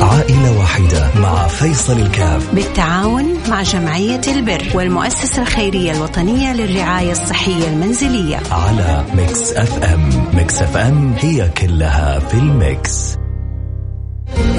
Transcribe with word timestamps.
عائلة 0.00 0.58
واحدة 0.58 1.10
مع 1.20 1.46
فيصل 1.46 2.00
الكاف. 2.00 2.54
بالتعاون 2.54 3.24
مع 3.48 3.62
جمعية 3.62 4.20
البر 4.28 4.64
والمؤسسة 4.74 5.42
الخيرية 5.42 5.92
الوطنية 5.92 6.52
للرعاية 6.52 7.12
الصحية 7.12 7.68
المنزلية. 7.68 8.40
على 8.50 9.04
Mix 9.16 9.52
FM 9.52 10.10
Mix 10.34 10.62
FM 10.62 11.14
هي 11.18 11.48
كلها 11.48 12.18
في 12.18 12.34
ال 12.34 12.51
mix. 12.51 13.18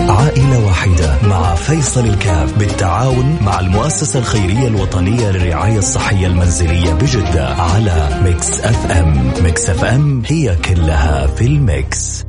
عائلة 0.09 0.65
واحدة 0.65 1.17
مع 1.27 1.55
فيصل 1.55 2.05
الكاف. 2.05 2.57
بالتعاون 2.57 3.37
مع 3.41 3.59
المؤسسة 3.59 4.19
الخيرية 4.19 4.67
الوطنية 4.67 5.31
للرعاية 5.31 5.77
الصحية 5.77 6.27
المنزلية 6.27 6.93
بجدة. 6.93 7.47
على 7.47 8.21
Mix 8.23 8.59
FM 8.59 9.31
Mix 9.43 9.69
FM 9.69 10.23
هي 10.25 10.55
كلها 10.55 11.27
في 11.27 11.45
ال 11.45 11.61
mix. 11.61 12.23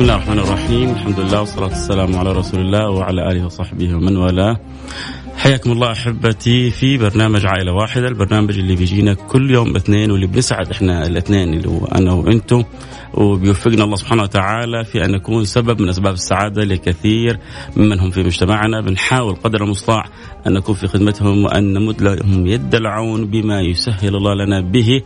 بسم 0.00 0.10
الله 0.10 0.22
الرحمن 0.22 0.38
الرحيم. 0.38 0.90
الحمد 0.90 1.20
لله 1.20 1.40
والصلاة 1.40 1.68
والسلام 1.68 2.16
على 2.16 2.32
رسول 2.32 2.60
الله 2.60 2.90
وعلى 2.90 3.32
آله 3.32 3.44
وصحبه 3.44 3.94
ومن 3.94 4.16
والاه. 4.16 4.56
حياكم 5.36 5.72
الله 5.72 5.92
أحبتي 5.92 6.70
في 6.70 6.98
برنامج 6.98 7.46
عائلة 7.46 7.72
واحدة، 7.72 8.08
البرنامج 8.08 8.58
اللي 8.58 8.76
بيجينا 8.76 9.14
كل 9.14 9.50
يوم 9.50 9.76
اثنين 9.76 10.10
واللي 10.10 10.26
بنسعد 10.26 10.70
إحنا 10.70 11.06
الاثنين 11.06 11.54
اللي 11.54 11.68
هو 11.68 11.84
أنا 11.84 12.12
وأنتم 12.12 12.64
وبيوفقنا 13.14 13.84
الله 13.84 13.96
سبحانه 13.96 14.22
وتعالى 14.22 14.84
في 14.84 15.04
أن 15.04 15.12
نكون 15.12 15.44
سبب 15.44 15.80
من 15.82 15.88
أسباب 15.88 16.14
السعادة 16.14 16.64
لكثير 16.64 17.38
ممن 17.76 18.00
هم 18.00 18.10
في 18.10 18.22
مجتمعنا، 18.22 18.80
بنحاول 18.80 19.34
قدر 19.34 19.64
المستطاع 19.64 20.04
أن 20.46 20.52
نكون 20.52 20.74
في 20.74 20.86
خدمتهم 20.88 21.44
وأن 21.44 21.72
نمد 21.72 22.02
لهم 22.02 22.46
يد 22.46 22.74
العون 22.74 23.26
بما 23.26 23.60
يسهل 23.60 24.16
الله 24.16 24.34
لنا 24.34 24.60
به. 24.60 25.02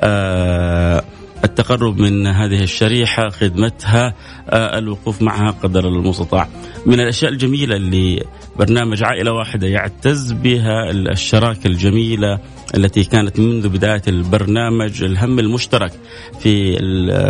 آه 0.00 1.04
التقرب 1.46 1.98
من 1.98 2.26
هذه 2.26 2.62
الشريحة 2.62 3.28
خدمتها 3.28 4.14
آه، 4.50 4.78
الوقوف 4.78 5.22
معها 5.22 5.50
قدر 5.50 5.88
المستطاع. 5.88 6.48
من 6.86 7.00
الأشياء 7.00 7.32
الجميلة 7.32 7.76
اللي 7.76 8.24
برنامج 8.58 9.02
عائلة 9.02 9.32
واحدة 9.32 9.66
يعتز 9.66 10.32
بها 10.32 10.90
الشراكة 10.90 11.66
الجميلة 11.66 12.38
التي 12.74 13.04
كانت 13.04 13.40
منذ 13.40 13.68
بداية 13.68 14.02
البرنامج 14.08 15.02
الهم 15.02 15.38
المشترك 15.38 15.92
في 16.40 16.76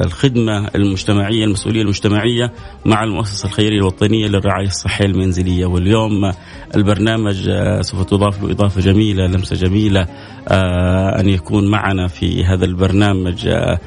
الخدمة 0.04 0.68
المجتمعية 0.74 1.44
المسؤولية 1.44 1.82
المجتمعية 1.82 2.52
مع 2.84 3.04
المؤسسة 3.04 3.46
الخيرية 3.46 3.78
الوطنية 3.78 4.26
للرعاية 4.28 4.66
الصحية 4.66 5.06
المنزلية. 5.06 5.66
واليوم 5.66 6.32
البرنامج 6.76 7.48
آه، 7.48 7.82
سوف 7.82 8.02
تضاف 8.02 8.42
له 8.42 8.50
إضافة 8.50 8.80
جميلة 8.80 9.26
لمسة 9.26 9.56
جميلة 9.56 10.06
أن 11.20 11.28
يكون 11.28 11.70
معنا 11.70 12.06
في 12.08 12.44
هذا 12.44 12.64
البرنامج 12.64 13.46
آه، 13.46 13.78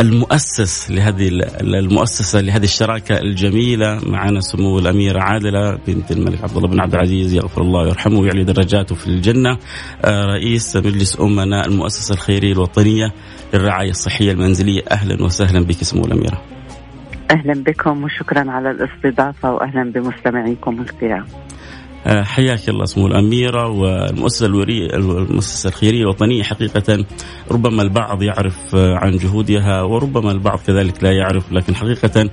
المؤسس 0.00 0.90
لهذه 0.90 1.28
المؤسسة 1.60 2.40
لهذه 2.40 2.64
الشراكة 2.64 3.18
الجميلة 3.18 4.00
معنا 4.06 4.40
سمو 4.40 4.78
الأميرة 4.78 5.20
عادلة 5.20 5.78
بنت 5.86 6.10
الملك 6.10 6.42
عبد 6.42 6.56
الله 6.56 6.68
بن 6.68 6.80
عبد 6.80 6.94
العزيز 6.94 7.34
يغفر 7.34 7.62
الله 7.62 7.80
ويرحمه 7.80 8.18
ويعلي 8.18 8.44
درجاته 8.44 8.94
في 8.94 9.06
الجنة 9.06 9.58
رئيس 10.06 10.76
مجلس 10.76 11.20
أمناء 11.20 11.68
المؤسسة 11.68 12.14
الخيرية 12.14 12.52
الوطنية 12.52 13.12
للرعاية 13.54 13.90
الصحية 13.90 14.32
المنزلية 14.32 14.82
أهلا 14.90 15.24
وسهلا 15.24 15.64
بك 15.64 15.84
سمو 15.84 16.04
الأميرة. 16.04 16.42
أهلا 17.30 17.62
بكم 17.62 18.04
وشكرا 18.04 18.50
على 18.50 18.70
الاستضافة 18.70 19.52
واهلا 19.52 19.92
بمستمعيكم 19.92 20.80
الكرام. 20.80 21.26
حياك 22.06 22.68
الله 22.68 22.84
سمو 22.84 23.06
الأميرة 23.06 23.68
والمؤسسة 23.68 24.46
الوري 24.46 24.86
المؤسسة 24.86 25.68
الخيرية 25.68 26.00
الوطنية 26.00 26.42
حقيقة 26.42 27.04
ربما 27.50 27.82
البعض 27.82 28.22
يعرف 28.22 28.74
عن 28.74 29.16
جهودها 29.16 29.82
وربما 29.82 30.32
البعض 30.32 30.58
كذلك 30.66 31.04
لا 31.04 31.12
يعرف 31.12 31.52
لكن 31.52 31.74
حقيقة 31.74 32.30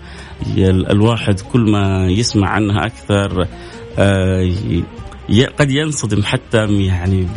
الواحد 0.91 1.39
كل 1.39 1.72
ما 1.72 2.07
يسمع 2.07 2.50
عنها 2.50 2.85
أكثر 2.85 3.47
قد 5.59 5.72
ينصدم 5.72 6.23
حتى 6.23 6.66
يعني 6.66 7.27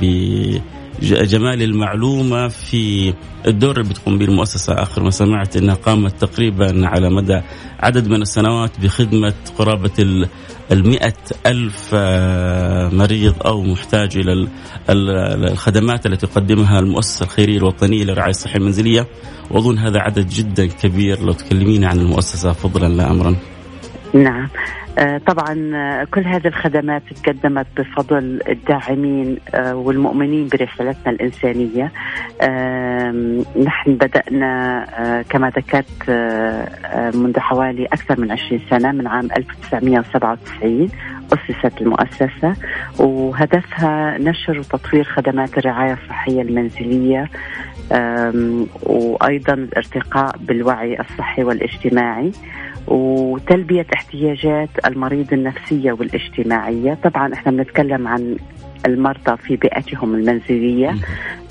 بجمال 1.02 1.62
المعلومة 1.62 2.48
في 2.48 3.14
الدور 3.46 3.80
اللي 3.80 3.90
بتقوم 3.90 4.18
به 4.18 4.24
المؤسسة. 4.24 4.72
آخر 4.74 5.02
ما 5.02 5.10
سمعت 5.10 5.56
أنها 5.56 5.74
قامت 5.74 6.20
تقريبا 6.20 6.86
على 6.86 7.10
مدى 7.10 7.40
عدد 7.80 8.08
من 8.08 8.22
السنوات 8.22 8.80
بخدمة 8.80 9.34
قرابة 9.58 10.26
المئة 10.72 11.14
ألف 11.46 11.94
مريض 12.94 13.34
أو 13.46 13.62
محتاج 13.62 14.16
إلى 14.16 14.48
الخدمات 14.90 16.06
التي 16.06 16.26
تقدمها 16.26 16.78
المؤسسة 16.78 17.24
الخيرية 17.24 17.56
الوطنية 17.56 18.04
للرعاية 18.04 18.30
الصحية 18.30 18.56
المنزلية 18.58 19.06
وأظن 19.50 19.78
هذا 19.78 19.98
عدد 20.00 20.28
جدا 20.28 20.66
كبير 20.66 21.22
لو 21.22 21.32
تكلمينا 21.32 21.88
عن 21.88 21.98
المؤسسة 21.98 22.52
فضلا 22.52 22.88
لا 22.88 23.10
أمرا. 23.10 23.36
نعم. 24.14 24.48
طبعا 25.00 26.04
كل 26.04 26.20
هذه 26.20 26.46
الخدمات 26.46 27.02
تقدمت 27.12 27.66
بفضل 27.76 28.40
الداعمين 28.48 29.38
والمؤمنين 29.54 30.48
برسالتنا 30.48 31.12
الإنسانية. 31.12 31.92
نحن 33.64 33.94
بدأنا 33.94 35.24
كما 35.28 35.50
ذكرت 35.50 36.10
منذ 37.16 37.38
حوالي 37.38 37.86
أكثر 37.86 38.20
من 38.20 38.32
20 38.32 38.60
سنة 38.70 38.92
من 38.92 39.06
عام 39.06 39.28
1997 39.36 40.88
أسست 41.32 41.80
المؤسسة 41.80 42.54
وهدفها 42.98 44.18
نشر 44.18 44.58
وتطوير 44.58 45.04
خدمات 45.04 45.58
الرعاية 45.58 45.92
الصحية 45.92 46.42
المنزلية. 46.42 47.28
وأيضا 48.82 49.54
الارتقاء 49.54 50.36
بالوعي 50.38 51.00
الصحي 51.00 51.44
والاجتماعي. 51.44 52.32
وتلبية 52.90 53.86
احتياجات 53.94 54.68
المريض 54.86 55.32
النفسية 55.32 55.92
والاجتماعية. 55.92 56.94
طبعا 57.04 57.32
إحنا 57.34 57.52
بنتكلم 57.52 58.08
عن 58.08 58.36
المرضى 58.86 59.36
في 59.36 59.56
بيئتهم 59.56 60.14
المنزلية. 60.14 60.94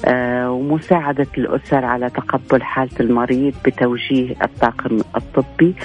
آه 0.05 0.51
ومساعدة 0.51 1.27
الأسر 1.37 1.85
على 1.85 2.09
تقبل 2.09 2.63
حالة 2.63 2.91
المريض 2.99 3.53
بتوجيه 3.65 4.35
الطاقم 4.43 5.01
الطبي. 5.15 5.75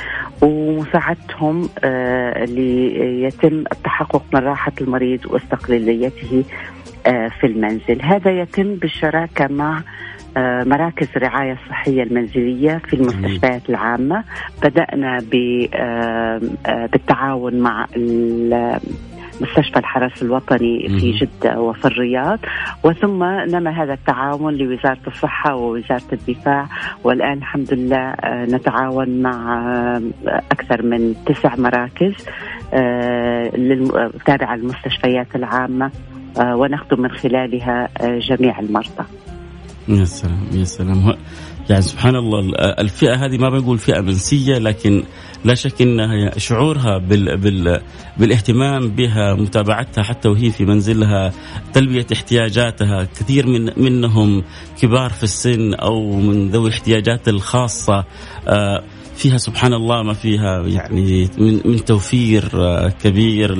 ومساعدتهم 0.43 1.69
آه 1.85 2.45
ليتم 2.45 3.65
التحقق 3.73 4.23
من 4.35 4.41
راحة 4.41 4.73
المريض 4.81 5.21
واستقلاليته 5.27 6.45
آه 7.07 7.29
في 7.29 7.47
المنزل. 7.47 8.03
هذا 8.03 8.31
يتم 8.41 8.75
بالشراكة 8.75 9.47
مع 9.47 9.83
مراكز 10.37 11.09
الرعاية 11.17 11.53
الصحية 11.53 12.03
المنزلية 12.03 12.81
في 12.89 12.95
المستشفيات 12.97 13.71
العامة. 13.71 14.25
بدأنا 14.63 15.19
بالتعاون 16.93 17.55
مع 17.61 17.87
مستشفى 19.41 19.79
الحرس 19.79 20.23
الوطني 20.23 20.89
في 20.89 21.13
جدة 21.13 21.61
وفي 21.61 21.85
الرياض. 21.85 22.39
وثم 22.85 23.25
نما 23.25 23.83
هذا 23.83 23.93
التعاون 23.93 24.55
لوزارة 24.55 24.99
الصحة 25.07 25.55
ووزارة 25.55 26.03
الدفاع. 26.13 26.67
والآن 27.05 27.39
الحمد 27.39 27.75
لله 27.75 28.15
نتعاون 28.31 29.23
مع 29.23 29.67
أكثر 30.27 30.83
من 30.83 31.15
تسع 31.27 31.57
مراكز 31.57 32.15
تابعة 34.27 34.57
للمستشفيات 34.57 35.37
العامة 35.37 35.91
ونخدم 36.39 37.03
من 37.03 37.11
خلالها 37.11 37.89
جميع 38.03 38.59
المرضى. 38.61 39.05
يا 39.89 40.05
سلام 40.05 40.49
يا 40.53 40.65
سلام. 40.65 41.15
يعني 41.71 41.83
سبحان 41.83 42.17
الله 42.17 42.41
الفئة 42.59 43.15
هذه 43.15 43.39
ما 43.39 43.51
بنقول 43.51 43.79
فئة 43.79 44.01
منسية 44.01 44.59
لكن 44.59 45.03
لا 45.45 45.55
شك 45.55 45.83
إنها 45.83 46.39
شعورها 46.39 46.99
بال 46.99 47.37
بال 47.37 47.81
بالاهتمام 48.19 48.89
بها 48.89 49.35
متابعتها 49.35 50.03
حتى 50.03 50.29
وهي 50.29 50.51
في 50.51 50.65
منزلها 50.65 51.33
تلبية 51.73 52.07
احتياجاتها. 52.13 53.05
كثير 53.05 53.47
من 53.47 53.71
منهم 53.77 54.43
كبار 54.81 55.11
في 55.11 55.25
السن 55.25 55.75
أو 55.75 56.17
من 56.17 56.49
ذوي 56.49 56.69
الاحتياجات 56.69 57.29
الخاصة. 57.29 58.05
آه 58.49 58.83
فيها 59.17 59.39
سبحان 59.39 59.75
الله 59.75 60.03
ما 60.03 60.13
فيها 60.13 60.63
يعني 60.67 61.29
من, 61.39 61.61
من 61.65 61.85
توفير 61.85 62.51
آه، 62.55 62.89
كبير 62.89 63.55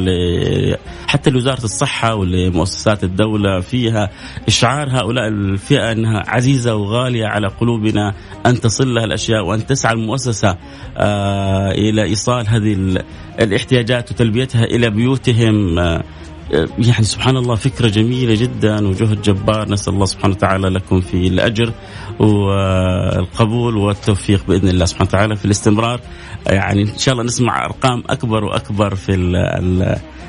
حتى 1.09 1.31
لوزارة 1.31 1.65
الصحة 1.65 2.15
ولمؤسسات 2.15 3.05
الدولة 3.05 3.61
فيها 3.61 4.11
إشعار 4.49 4.89
هؤلاء 4.91 5.29
الفئة 5.29 5.93
أنها 5.93 6.23
عزيزة 6.27 6.75
وغالية 6.75 7.27
على 7.27 7.49
قلوبنا 7.49 8.15
أن 8.47 8.61
تصل 8.61 8.95
لها 8.95 9.05
الأشياء 9.05 9.45
وأن 9.45 9.67
تسعى 9.67 9.93
المؤسسة 9.93 10.57
آه، 10.97 11.71
إلى 11.71 12.03
إيصال 12.03 12.49
هذه 12.49 13.03
الاحتياجات 13.41 14.11
وتلبيتها 14.11 14.65
إلى 14.65 14.91
بيوتهم 14.91 15.79
آه، 15.79 16.03
يعني 16.51 17.05
سبحان 17.05 17.37
الله 17.37 17.55
فكرة 17.55 17.89
جميلة 17.89 18.35
جدا 18.35 18.89
وجهد 18.89 19.23
جبار. 19.23 19.69
نسأل 19.69 19.95
الله 19.95 20.05
سبحانه 20.05 20.35
وتعالى 20.35 20.69
لكم 20.69 21.01
في 21.01 21.27
الأجر 21.27 21.73
والقبول 22.21 23.77
والتوفيق 23.77 24.47
بإذن 24.47 24.69
الله 24.69 24.85
سبحانه 24.85 25.09
وتعالى 25.09 25.37
في 25.37 25.45
الاستمرار. 25.45 26.01
يعني 26.47 26.83
إن 26.83 26.99
شاء 26.99 27.13
الله 27.13 27.25
نسمع 27.25 27.65
أرقام 27.65 28.03
أكبر 28.11 28.45
وأكبر 28.45 28.95
في 28.95 29.15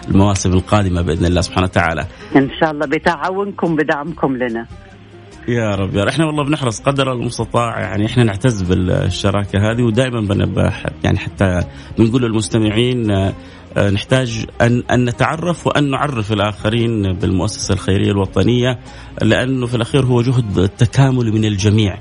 المواسم 0.10 0.54
القادمة 0.54 1.02
بإذن 1.02 1.26
الله 1.26 1.42
سبحانه 1.42 1.68
وتعالى. 1.68 2.06
إن 2.36 2.50
شاء 2.60 2.72
الله 2.72 2.86
بتعاونكم 2.86 3.76
بدعمكم 3.76 4.38
لنا. 4.38 4.66
يا 5.48 5.76
رب 5.76 5.96
يا 5.96 6.04
رب. 6.04 6.08
إحنا 6.08 6.26
والله 6.26 6.44
بنحرص 6.44 6.82
قدر 6.82 7.14
المستطاع 7.14 7.80
يعني 7.80 8.06
إحنا 8.06 8.24
نعتز 8.24 8.62
بالشراكة 8.62 9.72
هذه 9.72 9.84
ودائما 9.84 10.22
بنبه 10.22 10.74
يعني 11.04 11.18
حتى 11.18 11.60
بنقول 11.98 12.22
للمستمعين 12.22 13.12
آه، 13.12 13.34
نحتاج 13.78 14.46
ان 14.62 14.84
أن 14.92 15.06
نتعرف 15.06 15.68
وأن 15.68 15.90
نعرف 15.90 16.32
الآخرين 16.32 17.14
بالمؤسسة 17.14 17.74
الخيرية 17.74 18.12
الوطنية 18.12 18.80
لأنه 19.22 19.66
في 19.66 19.76
الأخير 19.76 20.06
هو 20.06 20.22
جهد 20.22 20.70
تكاملي 20.78 21.32
من 21.32 21.46
الجميع. 21.46 21.98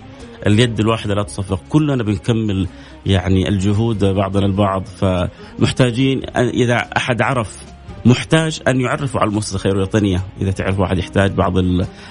اليد 0.46 0.80
الواحدة 0.80 1.14
لا 1.14 1.22
تصفق، 1.22 1.60
كلنا 1.68 2.02
بنكمل 2.02 2.68
يعني 3.06 3.48
الجهود 3.48 4.04
بعضنا 4.04 4.46
البعض 4.46 4.84
فمحتاجين 4.84 6.22
إذا 6.36 6.76
أحد 6.96 7.22
عرف 7.22 7.73
محتاج 8.06 8.60
أن 8.68 8.80
يعرفوا 8.80 9.20
على 9.20 9.28
المؤسسة 9.28 9.54
الخيريه 9.54 9.76
الوطنيه، 9.76 10.20
إذا 10.40 10.50
تعرف 10.50 10.78
واحد 10.78 10.98
يحتاج 10.98 11.32
بعض 11.32 11.58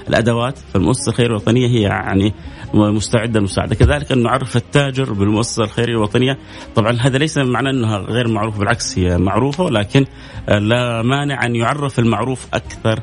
الأدوات 0.07 0.57
فالمؤسسة 0.73 1.09
الخيريه 1.09 1.29
الوطنيه 1.29 1.67
هي 1.67 1.81
يعني 1.81 2.33
مستعدة 2.73 3.39
للمساعدة، 3.39 3.75
كذلك 3.75 4.11
أن 4.11 4.23
نعرف 4.23 4.57
التاجر 4.57 5.13
بالمؤسسة 5.13 5.63
الخيريه 5.63 5.93
الوطنيه، 5.93 6.37
طبعا 6.75 6.97
هذا 7.01 7.17
ليس 7.17 7.37
معناه 7.37 7.71
انها 7.71 7.97
غير 7.97 8.27
معروفه 8.27 8.59
بالعكس 8.59 8.99
هي 8.99 9.17
معروفة 9.17 9.63
ولكن 9.63 10.05
لا 10.47 11.01
مانع 11.01 11.45
أن 11.45 11.55
يعرف 11.55 11.99
المعروف 11.99 12.47
أكثر 12.53 12.99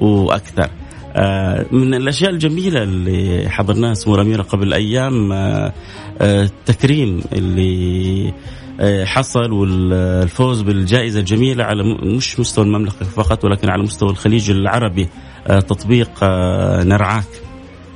وأكثر. 0.00 0.70
آه، 1.16 1.66
من 1.70 1.94
الأشياء 1.94 2.30
الجميلة 2.30 2.82
اللي 2.82 3.48
حضرناها 3.48 3.94
سمو 3.94 4.14
الاميره 4.14 4.42
قبل 4.42 4.72
أيام 4.72 5.32
التكريم 6.20 7.20
آه، 7.20 7.38
اللي 7.38 8.28
آه، 8.28 8.32
حصل 9.04 9.52
والفوز 9.52 10.62
بالجائزة 10.62 11.20
الجميلة 11.20 11.64
على 11.64 11.82
مش 12.16 12.40
مستوى 12.40 12.64
المملكة 12.64 13.04
فقط 13.04 13.44
ولكن 13.44 13.70
على 13.70 13.82
مستوى 13.82 14.10
الخليج 14.10 14.50
العربي 14.50 15.08
آه، 15.46 15.60
تطبيق 15.60 16.10
آه، 16.22 16.84
نرعاك. 16.84 17.28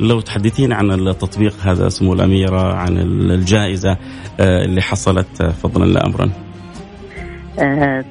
لو 0.00 0.20
تحدثين 0.20 0.72
عن 0.72 0.90
التطبيق 0.90 1.54
هذا 1.62 1.88
سمو 1.88 2.12
الأميرة 2.12 2.74
عن 2.74 2.98
الجائزة 3.30 3.96
اللي 4.40 4.82
حصلت 4.82 5.42
فضلا 5.42 5.84
لا 5.84 6.06
أمرا. 6.06 6.30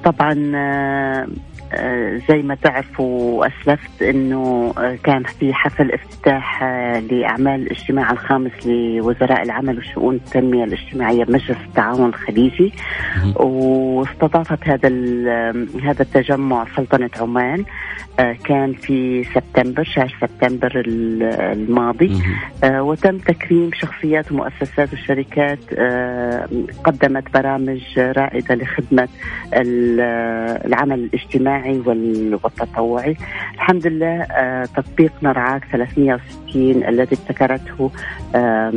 طبعا 0.06 0.52
آه، 0.56 1.28
زي 2.30 2.42
ما 2.42 2.56
تعرفوا 2.56 3.40
واسلفت 3.40 4.02
إنه 4.02 4.74
آه، 4.78 4.98
كان 5.04 5.24
في 5.24 5.54
حفل 5.54 5.92
افتتاح 5.92 6.64
آه، 6.64 7.00
لأعمال 7.00 7.62
الاجتماع 7.62 8.12
الخامس 8.12 8.52
لوزراء 8.66 9.44
العمل 9.44 9.76
والشؤون 9.76 10.16
التنمية 10.16 10.64
الاجتماعية 10.64 11.24
بمجلس 11.24 11.58
التعاون 11.68 12.10
الخليجي. 12.10 12.74
واستضافت 13.36 14.68
هذا 14.68 14.90
هذا 15.84 16.02
التجمع 16.02 16.66
سلطنة 16.76 17.10
عمان 17.20 17.64
كان 18.46 18.74
في 18.74 19.24
سبتمبر 19.24 19.84
شهر 19.84 20.18
سبتمبر 20.22 20.84
الماضي. 20.86 22.22
وتم 22.64 23.18
تكريم 23.18 23.70
شخصيات 23.74 24.32
ومؤسسات 24.32 24.94
وشركات 24.94 25.60
قدمت 26.84 27.34
برامج 27.34 27.82
رائدة 28.00 28.56
لخدمة 28.56 29.08
العمل 29.54 31.00
الاجتماعي. 31.00 31.63
الاجتماعي 31.64 32.40
والتطوعي 32.44 33.18
الحمد 33.54 33.88
لله 33.88 34.22
آه، 34.22 34.66
تطبيق 34.66 35.12
نرعاك 35.22 35.66
360 35.72 36.84
الذي 36.84 37.16
ابتكرته 37.16 37.92
آه، 38.36 38.70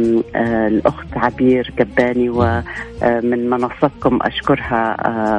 الأخت 0.69 1.17
عبير 1.17 1.73
قباني 1.79 2.29
ومن 2.29 2.63
آه، 3.03 3.21
منصتكم 3.21 4.19
أشكرها 4.23 4.97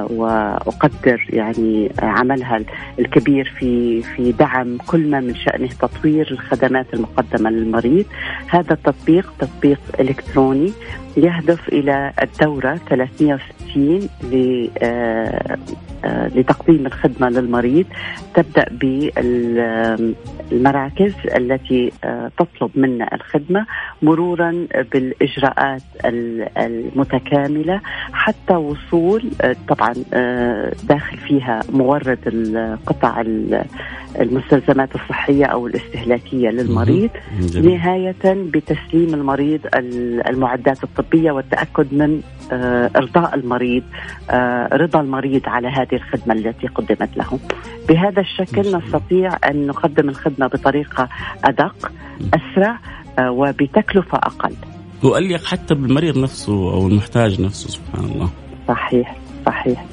وأقدر 0.09 1.25
يعني 1.29 1.91
عملها 1.99 2.59
الكبير 2.99 3.53
في 3.59 4.01
في 4.01 4.31
دعم 4.31 4.77
كل 4.87 5.09
ما 5.09 5.19
من 5.19 5.35
شأنه 5.35 5.67
تطوير 5.67 6.31
الخدمات 6.31 6.93
المقدمة 6.93 7.49
للمريض. 7.49 8.05
هذا 8.47 8.73
التطبيق 8.73 9.33
تطبيق 9.39 9.79
إلكتروني 9.99 10.71
يهدف 11.17 11.69
إلى 11.69 12.13
الدورة 12.21 12.79
360 12.89 13.56
لتقديم 16.35 16.85
الخدمة 16.85 17.29
للمريض. 17.29 17.85
تبدأ 18.35 18.65
بالمراكز 20.51 21.13
التي 21.35 21.91
آه، 22.03 22.31
تطلب 22.39 22.71
منا 22.75 23.15
الخدمة 23.15 23.65
مرورا 24.01 24.67
بالإجراءات 24.93 25.81
المتكاملة 26.57 27.81
حتى 28.13 28.53
وصول 28.55 29.23
آه، 29.41 29.55
طبعا 29.69 29.93
آه، 30.13 30.73
داخل 30.89 31.17
فيها 31.17 31.59
مورد 31.73 32.19
القطع 32.27 33.23
المستلزمات 34.19 34.95
الصحية 34.95 35.45
أو 35.45 35.67
الاستهلاكية 35.67 36.49
للمريض. 36.49 37.09
نهاية 37.63 38.15
بتسليم 38.25 39.13
المريض 39.13 39.59
المعدات 40.29 40.83
الطبية 40.83 41.31
والتأكد 41.31 41.93
من 41.93 42.21
إرضاء 42.95 43.35
المريض. 43.35 43.66
رضا 44.73 44.99
المريض 45.01 45.41
على 45.45 45.67
هذه 45.67 45.93
الخدمة 45.93 46.33
التي 46.33 46.67
قدمت 46.67 47.17
له. 47.17 47.39
بهذا 47.89 48.21
الشكل 48.21 48.77
نستطيع 48.77 49.37
أن 49.49 49.67
نقدم 49.67 50.09
الخدمة 50.09 50.47
بطريقة 50.47 51.09
أدق 51.45 51.91
أسرع 52.33 52.79
آه، 53.19 53.31
وبتكلفة 53.31 54.17
أقل. 54.17 54.55
وأليق 55.03 55.45
حتى 55.45 55.75
بالمريض 55.75 56.17
نفسه 56.17 56.53
أو 56.53 56.87
المحتاج 56.87 57.41
نفسه 57.41 57.69
سبحان 57.69 58.05
الله. 58.05 58.29
صحيح 58.67 59.15
صحيح. 59.45 59.85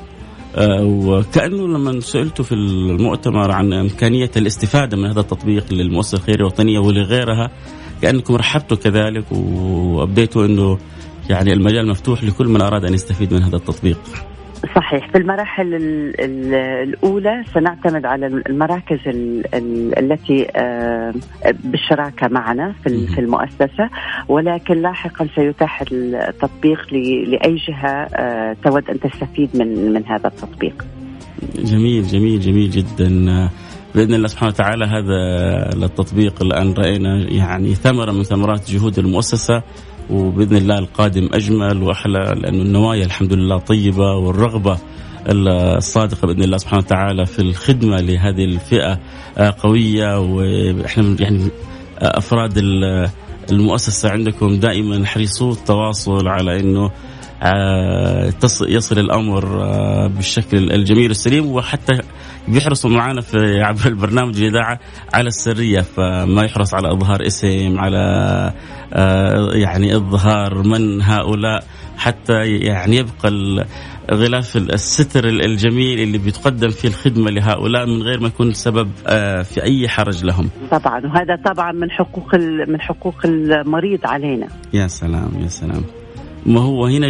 آه 0.57 0.85
وكأنه 0.85 1.69
لما 1.69 2.01
سئلت 2.01 2.43
في 2.43 2.53
المؤتمر 2.53 3.51
عن 3.51 3.73
إمكانية 3.73 4.31
الاستفادة 4.37 4.97
من 4.97 5.05
هذا 5.05 5.21
التطبيق 5.21 5.73
للمؤسسة 5.73 6.19
الخيرية 6.19 6.41
الوطنية 6.41 6.79
ولغيرها 6.79 7.51
كأنكم 8.03 8.37
رحبتوا 8.37 8.77
كذلك 8.77 9.25
وأبديتوا 9.33 10.47
أنه 10.47 10.79
يعني 11.31 11.53
المجال 11.53 11.89
مفتوح 11.89 12.25
لكل 12.25 12.49
من 12.49 12.61
أراد 12.61 12.85
أن 12.85 12.95
يستفيد 12.95 13.35
من 13.35 13.43
هذا 13.43 13.57
التطبيق. 13.57 13.99
صحيح. 14.77 15.11
في 15.13 15.19
المراحل 15.19 15.75
الأولى 16.83 17.45
سنعتمد 17.55 18.07
على 18.07 18.27
المراكز 18.27 18.99
التي 19.99 20.47
آه، 20.57 21.15
بالشراكة 21.65 22.29
معنا 22.29 22.75
في 22.83 23.19
المؤسسة. 23.19 23.91
ولكن 24.29 24.83
لاحقا 24.83 25.29
سيتاح 25.35 25.83
التطبيق 25.93 26.93
لأي 27.29 27.57
جهة 27.69 28.09
آه، 28.15 28.57
تود 28.65 28.91
أن 28.91 29.01
تستفيد 29.01 29.51
من 29.55 29.93
من 29.93 30.07
هذا 30.07 30.27
التطبيق. 30.27 30.85
جميل 31.55 32.07
جميل 32.07 32.41
جميل 32.41 32.71
جدا. 32.71 33.09
بإذن 33.95 34.15
الله 34.15 34.29
سبحانه 34.29 34.53
وتعالى 34.53 34.85
هذا 34.85 35.19
التطبيق 35.87 36.43
الآن 36.43 36.73
رأينا 36.73 37.17
يعني 37.31 37.75
ثمره 37.75 38.13
من 38.13 38.23
ثمرات 38.23 38.71
جهود 38.71 38.99
المؤسسة. 38.99 39.63
وبإذن 40.11 40.57
الله 40.57 40.79
القادم 40.79 41.29
أجمل 41.33 41.83
وأحلى 41.83 42.35
لأنه 42.41 42.63
النوايا 42.63 43.05
الحمد 43.05 43.33
لله 43.33 43.59
طيبة 43.59 44.15
والرغبة 44.15 44.79
الصادقة 45.29 46.27
بإذن 46.27 46.43
الله 46.43 46.57
سبحانه 46.57 46.83
وتعالى 46.83 47.27
في 47.27 47.39
الخدمة 47.39 48.01
لهذه 48.01 48.45
الفئة 48.45 48.99
آه، 49.39 49.55
قوية. 49.59 50.21
وإحنا 50.21 51.17
يعني 51.21 51.45
آه، 51.99 52.19
أفراد 52.19 52.53
المؤسسة 53.51 54.11
عندكم 54.11 54.61
دائما 54.61 55.07
حريصون 55.07 55.53
التواصل 55.53 56.29
على 56.29 56.61
إنه 56.61 56.91
آه، 57.43 58.33
يصل 58.61 58.99
الأمر 58.99 59.47
بالشكل 60.09 60.73
الجميل 60.73 61.11
السليم 61.11 61.47
وحتى 61.47 61.93
بيحرصوا 62.49 62.91
معنا 62.91 63.21
في 63.21 63.63
عبر 63.63 63.87
البرنامج 63.87 64.43
الاذاعه 64.43 64.81
على 65.15 65.29
السرية 65.29 65.81
فما 65.81 66.43
يحرص 66.45 66.75
على 66.75 66.93
إظهار 66.93 67.27
اسم 67.27 67.79
على 67.79 67.99
آه، 68.93 69.51
يعني 69.53 69.97
إظهار 69.97 70.63
من 70.63 71.03
هؤلاء 71.03 71.65
حتى 71.97 72.33
يعني 72.45 72.97
يبقى 72.97 73.65
غلاف 74.11 74.57
الستر 74.57 75.25
الجميل 75.29 76.01
اللي 76.01 76.19
بيتقدم 76.19 76.69
فيه 76.69 76.89
الخدمة 76.89 77.31
لهؤلاء 77.31 77.87
من 77.87 78.03
غير 78.03 78.21
ما 78.21 78.27
يكون 78.27 78.53
سبب 78.53 78.91
آه، 79.07 79.43
في 79.43 79.63
أي 79.63 79.89
حرج 79.89 80.25
لهم. 80.25 80.51
طبعا 80.71 81.01
وهذا 81.07 81.37
طبعا 81.45 81.73
من 81.73 81.91
حقوق 81.91 82.35
من 82.69 82.81
حقوق 82.81 83.15
المريض 83.25 84.01
علينا. 84.05 84.49
يا 84.73 84.87
سلام 84.87 85.31
يا 85.43 85.49
سلام. 85.49 85.85
ما 86.47 86.61
هو 86.61 86.87
هنا 86.87 87.07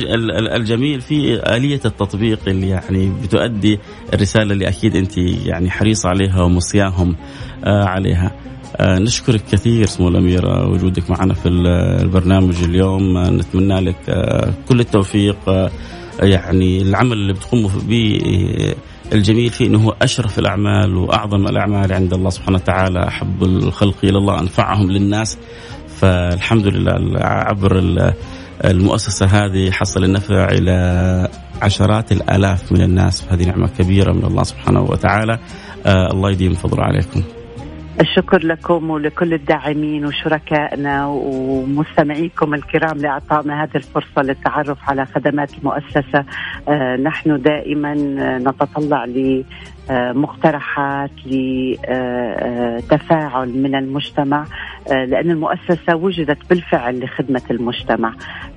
الجميل 0.56 1.00
في 1.00 1.34
آلية 1.56 1.80
التطبيق 1.84 2.38
اللي 2.46 2.68
يعني 2.68 3.12
بتؤدي 3.22 3.78
الرسالة 4.14 4.52
اللي 4.52 4.68
أكيد 4.68 4.96
أنت 4.96 5.18
يعني 5.18 5.70
حريصة 5.70 6.08
عليها 6.08 6.42
ومصياهم 6.42 7.16
آه، 7.64 7.84
عليها. 7.84 8.32
آه، 8.76 8.98
نشكرك 8.98 9.44
كثير 9.52 9.86
سمو 9.86 10.08
الأميرة 10.08 10.68
وجودك 10.68 11.10
معنا 11.10 11.34
في 11.34 11.48
البرنامج 11.48 12.64
اليوم. 12.64 13.18
نتمنى 13.18 13.80
لك 13.80 13.96
كل 14.68 14.80
التوفيق. 14.80 15.36
يعني 16.22 16.82
العمل 16.82 17.12
اللي 17.12 17.32
بتقوموا 17.32 17.70
به 17.88 18.18
الجميل 19.12 19.50
فيه 19.50 19.66
إنه 19.66 19.84
هو 19.84 19.96
أشرف 20.02 20.38
الأعمال 20.38 20.96
وأعظم 20.96 21.46
الأعمال 21.46 21.92
عند 21.92 22.14
الله 22.14 22.30
سبحانه 22.30 22.56
وتعالى. 22.56 23.08
أحب 23.08 23.42
الخلق 23.42 23.96
إلى 24.04 24.18
الله 24.18 24.40
أنفعهم 24.40 24.90
للناس. 24.90 25.38
فالحمد 25.88 26.66
لله 26.66 27.18
عبر 27.20 27.78
المؤسسة 28.64 29.26
هذه 29.26 29.70
حصل 29.70 30.04
النفع 30.04 30.48
إلى 30.48 31.28
عشرات 31.62 32.12
الآلاف 32.12 32.72
من 32.72 32.82
الناس 32.82 33.22
فهذه 33.22 33.46
نعمة 33.46 33.68
كبيرة 33.78 34.12
من 34.12 34.24
الله 34.24 34.42
سبحانه 34.42 34.82
وتعالى 34.82 35.38
آه 35.86 36.10
الله 36.12 36.30
يديم 36.30 36.54
فضله 36.54 36.82
عليكم. 36.82 37.22
الشكر 38.00 38.46
لكم 38.46 38.90
ولكل 38.90 39.34
الداعمين 39.34 40.06
وشركائنا 40.06 41.06
ومستمعيكم 41.06 42.54
الكرام 42.54 42.98
لاعطائنا 42.98 43.62
هذه 43.62 43.76
الفرصة 43.76 44.22
للتعرف 44.22 44.78
على 44.90 45.06
خدمات 45.06 45.58
المؤسسة 45.58 46.24
آه، 46.68 46.96
نحن 46.96 47.42
دائما 47.42 47.94
نتطلع 48.38 49.04
لمقترحات 49.90 51.10
لتفاعل 51.86 53.48
من 53.48 53.74
المجتمع 53.74 54.44
آه، 54.92 55.04
لأن 55.04 55.30
المؤسسة 55.30 55.94
وجدت 55.94 56.50
بالفعل 56.50 57.04
لخدمة 57.04 57.42
المجتمع. 57.50 58.14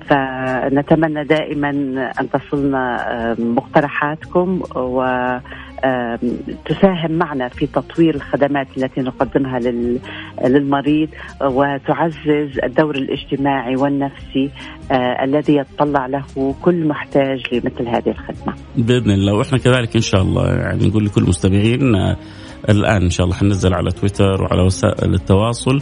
فنتمنى 0.08 1.24
دائما 1.24 1.70
أن 2.20 2.30
تصلنا 2.30 3.12
آه، 3.12 3.36
مقترحاتكم 3.40 4.62
و 4.76 5.02
تساهم 6.66 7.12
معنا 7.12 7.48
في 7.48 7.66
تطوير 7.66 8.14
الخدمات 8.14 8.66
التي 8.76 9.00
نقدمها 9.00 9.58
للمريض 10.44 11.08
وتعزز 11.42 12.58
الدور 12.64 12.96
الاجتماعي 12.96 13.76
والنفسي 13.76 14.50
آه، 14.92 15.24
الذي 15.24 15.56
يتطلع 15.56 16.06
له 16.06 16.54
كل 16.62 16.88
محتاج 16.88 17.42
لمثل 17.52 17.88
هذه 17.88 18.08
الخدمة. 18.08 18.54
بإذن 18.76 19.10
الله 19.10 19.34
وإحنا 19.34 19.58
كذلك 19.58 19.96
إن 19.96 20.02
شاء 20.02 20.22
الله 20.22 20.46
يعني 20.46 20.88
نقول 20.88 21.04
لكل 21.04 21.22
المستمعين 21.22 21.94
آه، 21.94 22.16
الآن 22.68 23.02
إن 23.02 23.10
شاء 23.10 23.26
الله 23.26 23.36
حننزل 23.36 23.74
على 23.74 23.90
تويتر 23.90 24.42
وعلى 24.42 24.62
وسائل 24.62 25.14
التواصل 25.14 25.80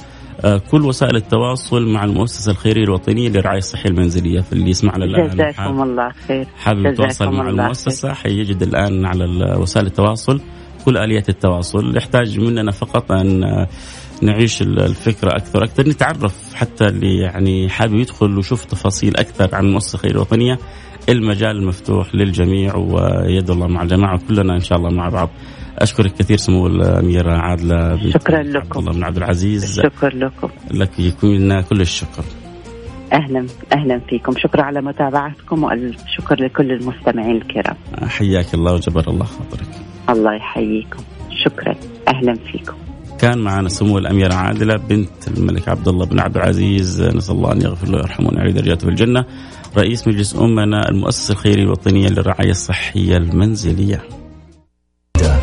كل 0.70 0.84
وسائل 0.84 1.16
التواصل 1.16 1.88
مع 1.88 2.04
المؤسسة 2.04 2.52
الخيرية 2.52 2.84
الوطنية 2.84 3.28
للرعايه 3.28 3.58
الصحيه 3.58 3.90
المنزلية 3.90 4.40
فاللي 4.40 4.70
يسمعنا 4.70 5.04
الآن. 5.04 5.28
جزاكم 5.28 5.82
الله 5.82 6.10
خير. 6.28 6.46
حابب 6.56 6.86
يتواصل 6.86 7.32
مع 7.32 7.48
المؤسسة 7.48 8.12
حيجد 8.12 8.62
الآن 8.62 9.06
على 9.06 9.54
وسائل 9.58 9.86
التواصل 9.86 10.40
كل 10.84 10.98
آليات 10.98 11.28
التواصل. 11.28 11.96
يحتاج 11.96 12.40
مننا 12.40 12.72
فقط 12.72 13.12
أن 13.12 13.44
آه، 13.44 13.68
نعيش 14.22 14.62
الفكرة 14.62 15.36
أكثر 15.36 15.64
أكثر 15.64 15.88
نتعرف 15.88 16.54
حتى 16.54 16.86
اللي 16.88 17.18
يعني 17.18 17.68
حابب 17.68 17.94
يدخل 17.94 18.36
ويشوف 18.36 18.64
تفاصيل 18.64 19.16
أكثر 19.16 19.54
عن 19.54 19.64
المؤسسة 19.66 19.94
الخيرية 19.96 20.14
الوطنية. 20.14 20.58
المجال 21.08 21.66
مفتوح 21.66 22.14
للجميع 22.14 22.76
ويد 22.76 23.50
الله 23.50 23.66
مع 23.66 23.82
الجماعة 23.82 24.20
كلنا 24.28 24.54
إن 24.54 24.60
شاء 24.60 24.78
الله 24.78 24.90
مع 24.90 25.08
بعض. 25.08 25.30
أشكرك 25.78 26.12
كثير 26.12 26.36
سمو 26.36 26.66
الأميرة 26.66 27.32
عادلة 27.32 27.94
بنت 27.94 28.12
شكرا 28.12 28.42
لكم. 28.42 28.80
الله 28.80 28.92
بن 28.92 29.04
عبد 29.04 29.16
العزيز. 29.16 29.80
شكرا 29.80 30.10
لكم. 30.10 30.48
لك 30.70 30.98
يكون 30.98 31.36
لنا 31.36 31.60
كل 31.60 31.80
الشكر. 31.80 32.24
أهلا 33.12 33.46
أهلا 33.72 34.00
فيكم. 34.08 34.32
شكرا 34.38 34.62
على 34.62 34.80
متابعتكم 34.80 35.64
والشكر 35.64 36.44
لكل 36.44 36.72
المستمعين 36.72 37.36
الكرام. 37.36 37.76
حياك 38.08 38.54
الله 38.54 38.74
وجبر 38.74 39.10
الله 39.10 39.24
خاطرك. 39.24 39.68
الله 40.10 40.34
يحييكم. 40.34 41.02
شكرا. 41.44 41.74
أهلا 42.08 42.34
فيكم. 42.34 42.76
كان 43.18 43.38
معنا 43.38 43.68
سمو 43.68 43.98
الأميرة 43.98 44.34
عادلة 44.34 44.76
بنت 44.76 45.28
الملك 45.28 45.68
عبد 45.68 45.88
الله 45.88 46.06
بن 46.06 46.20
عبد 46.20 46.36
العزيز. 46.36 47.02
نسأل 47.02 47.34
الله 47.34 47.52
أن 47.52 47.62
يغفر 47.62 47.88
له 47.88 47.96
ويرحمه 47.96 48.28
ويعلي 48.28 48.52
درجاته 48.52 48.84
في 48.84 48.88
الجنة 48.88 49.24
رئيس 49.78 50.08
مجلس 50.08 50.36
أمناء 50.36 50.88
المؤسسة 50.88 51.32
الخيرية 51.32 51.62
الوطنية 51.62 52.08
للرعاية 52.08 52.50
الصحية 52.50 53.16
المنزلية. 53.16 54.02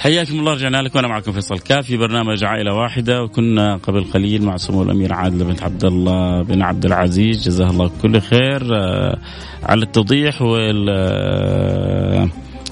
حياكم 0.00 0.38
الله 0.38 0.52
رجعنا 0.52 0.82
لكم. 0.82 0.98
وأنا 0.98 1.08
معكم 1.08 1.32
فيصل 1.32 1.58
كاف 1.58 1.86
في 1.86 1.96
برنامج 1.96 2.44
عائلة 2.44 2.74
واحدة 2.74 3.22
وكنا 3.22 3.76
قبل 3.76 4.04
قليل 4.04 4.44
مع 4.44 4.56
سمو 4.56 4.82
الأمير 4.82 5.12
عادل 5.12 5.44
بنت 5.44 5.62
عبد 5.62 5.84
الله 5.84 6.42
بن 6.42 6.62
عبد 6.62 6.84
العزيز. 6.84 7.44
جزاه 7.48 7.70
الله 7.70 7.90
كل 8.02 8.20
خير. 8.20 8.76
آه، 8.76 9.18
على 9.62 9.82
التوضيح 9.82 10.42
وال 10.42 10.88
آه، 10.90 12.28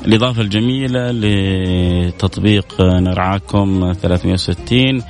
الإضافة 0.07 0.43
الجميلة 0.43 1.11
لتطبيق 1.11 2.81
نرعاكم 2.81 3.93
360 3.93 5.03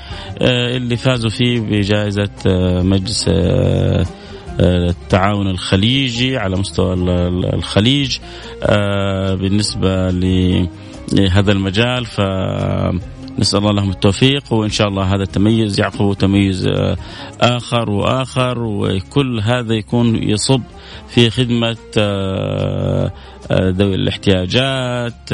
آه، 0.43 0.77
اللي 0.77 0.97
فازوا 0.97 1.31
فيه 1.31 1.61
بجائزة 1.61 2.31
مجلس 2.83 3.25
التعاون 4.61 5.51
الخليجي 5.51 6.37
على 6.37 6.57
مستوى 6.57 6.95
الخليج. 7.55 8.19
بالنسبة 9.41 10.11
ل 10.11 10.25
هذا 11.31 11.53
المجال 11.53 12.07
ف 12.07 12.21
نسال 13.39 13.59
الله 13.59 13.73
لهم 13.73 13.91
التوفيق 13.91 14.53
وإن 14.53 14.71
شاء 14.71 14.89
الله 14.89 15.15
هذا 15.15 15.23
التميز 15.23 15.81
يعقبه 15.81 16.15
تميز 16.15 16.67
آه، 16.67 16.97
آخر 17.41 17.91
وآخر 17.91 18.59
وكل 18.63 19.41
هذا 19.41 19.75
يكون 19.75 20.23
يصب 20.23 20.63
في 21.09 21.31
خدمة 21.31 21.77
آه، 21.99 23.13
آه، 23.51 23.71
ذوي 23.71 23.95
الاحتياجات 23.95 25.33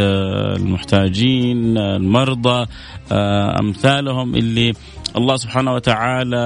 المحتاجين 0.56 1.78
المرضى 1.78 2.66
أمثالهم 3.60 4.34
اللي 4.34 4.72
الله 5.16 5.36
سبحانه 5.36 5.72
وتعالى 5.72 6.44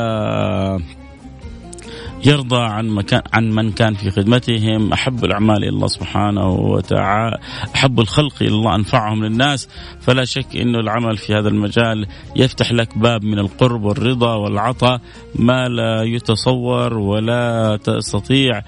يرضى 2.24 2.60
عن 2.60 2.88
مكان 2.88 3.22
عن 3.32 3.50
من 3.50 3.72
كان 3.72 3.94
في 3.94 4.10
خدمتهم. 4.10 4.92
أحب 4.92 5.24
الأعمال 5.24 5.56
إلى 5.56 5.68
الله 5.68 5.86
سبحانه 5.86 6.48
وتعالى. 6.48 7.38
أحب 7.74 8.00
الخلق 8.00 8.34
إلى 8.40 8.48
الله 8.54 8.74
أنفعهم 8.74 9.24
للناس. 9.24 9.68
فلا 10.00 10.24
شك 10.24 10.56
إنه 10.56 10.80
العمل 10.80 11.16
في 11.16 11.34
هذا 11.34 11.48
المجال 11.48 12.06
يفتح 12.36 12.72
لك 12.72 12.98
باب 12.98 13.24
من 13.24 13.38
القرب 13.38 13.84
والرضا 13.84 14.34
والعطاء. 14.34 15.00
ما 15.34 15.68
لا 15.68 16.02
يتصور 16.02 16.98
ولا 16.98 17.76
تستطيع 17.84 18.62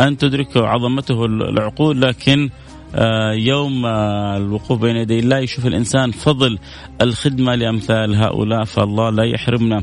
أن 0.00 0.16
تدركه 0.16 0.66
عظمته 0.66 1.24
العقول. 1.24 2.00
لكن 2.02 2.50
آه، 2.94 3.32
يوم 3.32 3.86
الوقوف 4.36 4.80
بين 4.80 4.96
يدي 4.96 5.18
الله 5.18 5.38
يشوف 5.38 5.66
الإنسان 5.66 6.10
فضل 6.10 6.58
الخدمة 7.02 7.54
لأمثال 7.54 8.14
هؤلاء 8.14 8.64
فالله 8.64 9.10
لا 9.10 9.24
يحرمنا 9.24 9.82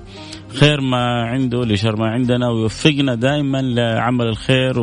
خير 0.53 0.81
ما 0.81 1.24
عنده 1.24 1.65
لشر 1.65 1.95
ما 1.95 2.07
عندنا 2.07 2.50
ويوفقنا 2.50 3.15
دائما 3.15 3.62
لعمل 3.62 4.25
الخير 4.27 4.79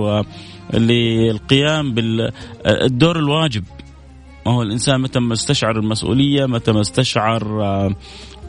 وللقيام 0.73 1.95
بالدور 1.95 3.19
الواجب. 3.19 3.65
ما 4.47 4.53
هو 4.53 4.63
الإنسان 4.63 5.01
متى 5.01 5.21
ما 5.21 5.33
استشعر 5.33 5.79
المسؤولية 5.79 6.47
متى 6.47 6.73
ما 6.73 6.81
استشعر 6.81 7.63
آه، 7.63 7.95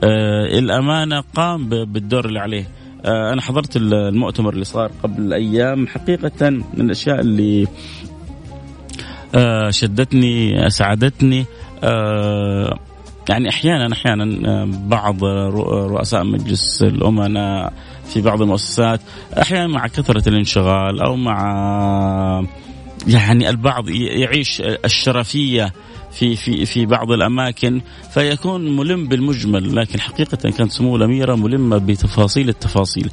آه، 0.04 0.60
الأمانة 0.60 1.24
قام 1.36 1.70
بالدور 1.70 2.26
اللي 2.26 2.40
عليه. 2.40 2.68
أنا 3.06 3.42
حضرت 3.42 3.78
المؤتمر 3.78 4.54
اللي 4.54 4.66
صار 4.66 4.92
قبل 5.04 5.34
أيام 5.34 5.88
حقيقة 5.88 6.50
من 6.50 6.86
الأشياء 6.86 7.20
اللي 7.20 7.68
آه، 9.36 9.70
شدتني 9.70 10.68
أسعدتني. 10.68 11.46
آه، 11.84 12.80
يعني 13.30 13.50
أحيانا 13.50 13.94
أحيانا 13.94 14.26
بعض 14.88 15.24
رؤساء 15.24 16.24
مجلس 16.24 16.82
الأمناء 16.82 17.74
في 18.06 18.22
بعض 18.22 18.42
المؤسسات 18.42 19.02
أحيانا 19.42 19.68
مع 19.68 19.88
كثرة 19.88 20.30
الانشغال 20.30 21.02
أو 21.02 21.16
مع 21.16 22.44
يعني 23.08 23.50
البعض 23.50 23.90
يعيش 23.90 24.62
الشرفية 24.62 25.74
في 26.12 26.36
في 26.36 26.66
في 26.66 26.86
بعض 26.86 27.12
الأماكن 27.12 27.82
فيكون 28.14 28.76
ملم 28.76 29.08
بالمجمل 29.08 29.76
لكن 29.76 30.00
حقيقة 30.00 30.38
كانت 30.38 30.72
سمو 30.72 30.96
الأميرة 30.96 31.36
ملمة 31.36 31.78
بتفاصيل 31.78 32.50
التفاصيل. 32.50 33.12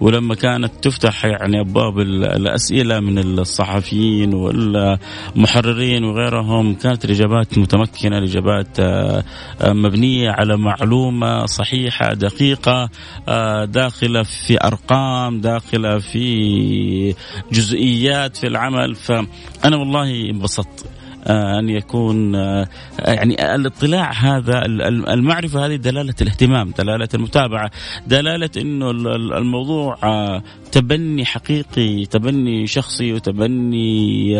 ولما 0.00 0.34
كانت 0.34 0.72
تفتح 0.82 1.24
يعني 1.24 1.60
أبواب 1.60 1.98
الأسئلة 1.98 3.00
من 3.00 3.18
الصحفيين 3.18 4.34
والمحررين 4.34 6.04
وغيرهم 6.04 6.74
كانت 6.74 7.04
الإجابات 7.04 7.58
متمكنة 7.58 8.18
الإجابات 8.18 8.80
آه، 8.80 9.24
آه، 9.60 9.72
مبنية 9.72 10.30
على 10.30 10.56
معلومة 10.56 11.46
صحيحة 11.46 12.14
دقيقة 12.14 12.90
آه، 13.28 13.64
داخله 13.64 14.22
في 14.22 14.58
أرقام 14.64 15.40
داخله 15.40 15.98
في 15.98 17.14
جزئيات 17.52 18.36
في 18.36 18.46
العمل. 18.46 18.94
فأنا 18.94 19.76
والله 19.76 20.30
انبسطت. 20.30 20.97
أن 21.30 21.68
يكون 21.68 22.34
آه، 22.34 22.68
يعني 22.98 23.54
الاطلاع 23.54 24.12
هذا 24.12 24.64
المعرفة 25.12 25.66
هذه 25.66 25.76
دلالة 25.76 26.14
الاهتمام، 26.20 26.70
دلالة 26.78 27.08
المتابعة، 27.14 27.70
دلالة 28.06 28.50
إنه 28.56 28.90
الموضوع 29.38 29.98
آه، 30.02 30.42
تبني 30.72 31.24
حقيقي، 31.24 32.06
تبني 32.06 32.66
شخصي 32.66 33.12
وتبني 33.12 34.38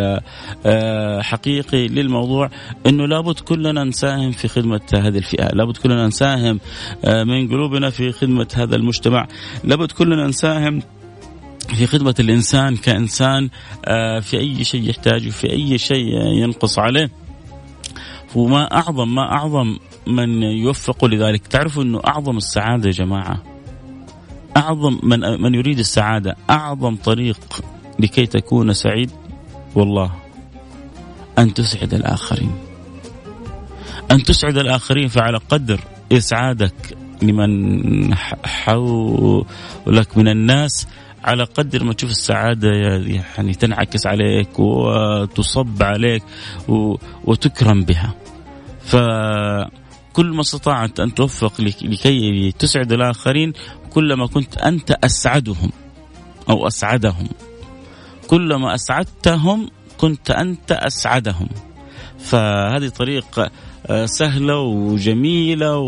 حقيقي 1.21 1.87
للموضوع 1.87 2.51
إنه 2.87 3.07
لابد 3.07 3.41
كلنا 3.41 3.85
نساهم 3.85 4.31
في 4.31 4.49
خدمة 4.49 4.81
هذه 4.95 5.19
الفئة، 5.19 5.49
لابد 5.49 5.77
كلنا 5.77 6.07
نساهم 6.07 6.61
من 7.05 7.49
قلوبنا 7.49 7.91
في 7.91 8.13
خدمة 8.13 8.49
هذا 8.55 8.77
المجتمع، 8.77 9.29
لابد 9.65 9.93
كلنا 9.93 10.27
نساهم 10.27 10.83
في 11.75 11.87
خدمة 11.87 12.15
الإنسان 12.21 12.77
كإنسان 12.77 13.49
آه، 13.85 14.21
في 14.21 14.39
أي 14.39 14.65
شيء 14.65 14.91
يحتاجه 14.91 15.31
في 15.31 15.53
أي 15.53 15.79
شيء 15.79 16.07
ينقص 16.43 16.79
عليه. 16.79 17.11
وما 18.35 18.75
أعظم 18.75 19.15
ما 19.15 19.23
أعظم 19.23 19.77
من 20.07 20.43
يوفق 20.43 21.05
لذلك. 21.05 21.47
تعرفوا 21.47 21.83
أنه 21.83 22.01
أعظم 22.07 22.37
السعادة 22.37 22.87
يا 22.87 22.93
جماعة. 22.93 23.43
أعظم 24.57 24.99
من, 25.03 25.21
من 25.43 25.55
يريد 25.55 25.79
السعادة. 25.79 26.37
أعظم 26.51 26.97
طريق 26.97 27.39
لكي 27.99 28.27
تكون 28.27 28.73
سعيد 28.73 29.11
والله 29.75 30.13
أن 31.39 31.55
تسعد 31.55 31.95
الآخرين. 31.95 32.53
أن 34.11 34.23
تسعد 34.23 34.59
الآخرين 34.59 35.09
فعلى 35.09 35.39
قدر 35.51 35.81
إسعادك 36.13 36.97
لمن 37.23 38.15
حولك 38.45 40.17
من 40.17 40.29
الناس 40.29 40.87
على 41.25 41.45
قدر 41.45 41.85
ما 41.85 41.93
تشوف 41.93 42.11
السعادة 42.11 42.69
يعني 43.35 43.55
تنعكس 43.55 44.07
عليك 44.07 44.59
وتصب 44.59 45.83
عليك 45.83 46.23
وتكرم 47.25 47.85
بها. 47.85 48.15
فكل 48.81 50.27
ما 50.27 50.41
استطعت 50.41 51.01
أن 51.01 51.15
توفق 51.15 51.61
لكي 51.61 52.53
تسعد 52.59 52.93
الآخرين 52.93 53.53
كلما 53.91 54.27
كنت 54.27 54.59
أنت 54.59 54.91
أسعدهم 54.91 55.71
أو 56.51 56.67
أسعدهم. 56.67 57.29
كلما 58.27 58.75
أسعدتهم 58.75 59.71
كنت 59.99 60.31
أنت 60.31 60.73
أسعدهم. 60.73 61.49
فهذه 62.19 62.89
طريقة 62.89 63.51
آه، 63.87 64.07
سهلة 64.07 64.59
وجميلة 64.61 65.79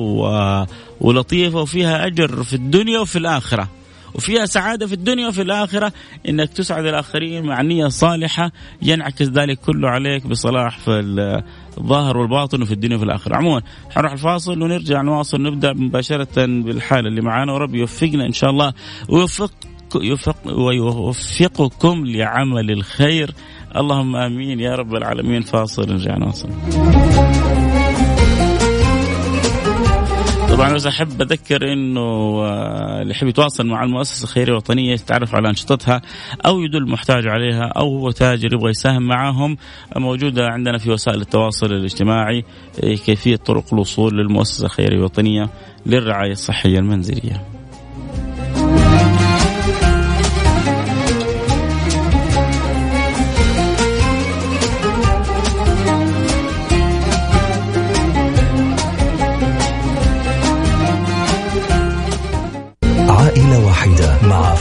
ولطيفة 1.01 1.61
وفيها 1.61 2.07
أجر 2.07 2.43
في 2.43 2.55
الدنيا 2.55 2.99
وفي 2.99 3.19
الآخرة. 3.19 3.69
وفيها 4.15 4.47
سعادة 4.47 4.87
في 4.87 4.93
الدنيا 4.93 5.29
وفي 5.29 5.43
الآخرة. 5.43 5.93
إنك 6.29 6.49
تسعد 6.49 6.85
الآخرين 6.85 7.47
مع 7.47 7.63
نية 7.63 7.89
صالحة 7.89 8.53
ينعكس 8.83 9.23
ذلك 9.23 9.59
كله 9.59 9.89
عليك 9.89 10.27
بصلاح 10.27 10.79
في 10.79 11.43
الظاهر 11.79 12.17
والباطن 12.17 12.63
وفي 12.63 12.73
الدنيا 12.73 12.97
وفي 12.97 13.05
الآخرة. 13.05 13.37
عموما 13.37 13.63
حنروح 13.91 14.13
الفاصل 14.13 14.63
ونرجع 14.63 15.03
نواصل. 15.03 15.43
نبدأ 15.43 15.73
مباشرة 15.73 16.47
بالحالة 16.47 17.09
اللي 17.09 17.21
معانا. 17.21 17.53
ورب 17.53 17.75
يوفقنا 17.75 18.27
إن 18.27 18.33
شاء 18.33 18.51
الله. 18.51 18.73
ويوفق 19.09 19.53
يوفق 19.95 20.37
ويوفقكم 20.47 22.07
لعمل 22.07 22.71
الخير. 22.71 23.35
اللهم 23.77 24.17
آمين 24.17 24.61
يا 24.61 24.75
رب 24.75 24.95
العالمين. 24.95 25.43
فاصل 25.43 25.89
نرجع 25.89 26.17
نواصل. 26.17 26.49
طبعا 30.61 30.73
بس 30.73 30.87
أحب 30.87 31.23
أذكر 31.23 31.73
إنه 31.73 32.01
آه، 32.01 33.03
اللي 33.03 33.11
يحب 33.11 33.29
يتواصل 33.29 33.67
مع 33.67 33.85
المؤسسة 33.85 34.25
الخيرية 34.25 34.53
الوطنيه 34.53 34.93
يتعرف 34.93 35.35
على 35.35 35.49
أنشطتها 35.49 36.03
أو 36.47 36.61
يدل 36.61 36.91
محتاج 36.91 37.27
عليها 37.27 37.65
أو 37.65 37.99
هو 37.99 38.11
تاجر 38.11 38.53
يبغى 38.53 38.71
يساهم 38.71 39.03
معاهم 39.03 39.57
موجودة 39.97 40.47
عندنا 40.47 40.79
في 40.79 40.91
وسائل 40.91 41.21
التواصل 41.21 41.67
الاجتماعي 41.67 42.45
آه، 42.85 42.95
كيفية 42.95 43.37
طرق 43.37 43.65
الوصول 43.75 44.19
للمؤسسة 44.19 44.67
الخيرية 44.67 44.97
الوطنيه 44.97 45.49
للرعاية 45.87 46.33
الصحية 46.33 46.79
المنزلية. 46.79 47.60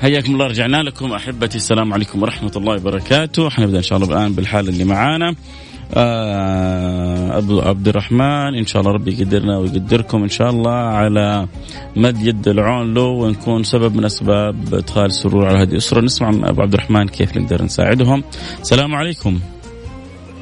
حياكم 0.00 0.32
الله 0.32 0.46
رجعنا 0.46 0.82
لكم. 0.82 1.12
أحبتي 1.12 1.56
السلام 1.56 1.92
عليكم 1.92 2.22
ورحمة 2.22 2.52
الله 2.56 2.76
وبركاته. 2.76 3.50
حنبدا 3.50 3.78
إن 3.78 3.82
شاء 3.82 3.98
الله 3.98 4.08
الآن 4.18 4.32
بالحالة 4.32 4.68
اللي 4.68 4.84
معانا. 4.84 5.34
آه 5.94 7.38
أبو 7.38 7.60
عبد 7.60 7.88
الرحمن 7.88 8.54
إن 8.54 8.66
شاء 8.66 8.82
الله 8.82 8.92
ربي 8.92 9.12
يقدرنا 9.12 9.58
ويقدركم 9.58 10.22
إن 10.22 10.28
شاء 10.28 10.50
الله 10.50 10.72
على 10.72 11.46
مد 11.96 12.22
يد 12.22 12.48
العون 12.48 12.94
له 12.94 13.02
ونكون 13.02 13.62
سبب 13.62 13.96
من 13.96 14.04
أسباب 14.04 14.74
إدخال 14.74 15.04
السرور 15.04 15.46
على 15.46 15.58
هذه 15.58 15.72
الأسرة. 15.72 16.00
نسمع 16.00 16.30
من 16.30 16.44
أبو 16.44 16.62
عبد 16.62 16.74
الرحمن 16.74 17.08
كيف 17.08 17.36
نقدر 17.36 17.62
نساعدهم. 17.62 18.24
السلام 18.60 18.94
عليكم. 18.94 19.40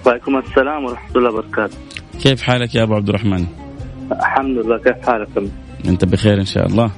وعليكم 0.06 0.38
السلام 0.38 0.84
ورحمة 0.84 1.16
الله 1.16 1.30
وبركاته. 1.30 1.76
كيف 2.22 2.42
حالك 2.42 2.74
يا 2.74 2.82
أبو 2.82 2.94
عبد 2.94 3.08
الرحمن 3.08 3.46
الحمد 4.12 4.56
لله 4.58 4.78
كيف 4.78 5.06
حالك 5.06 5.28
أنت 5.88 6.04
بخير 6.04 6.40
إن 6.40 6.46
شاء 6.46 6.66
الله. 6.66 6.90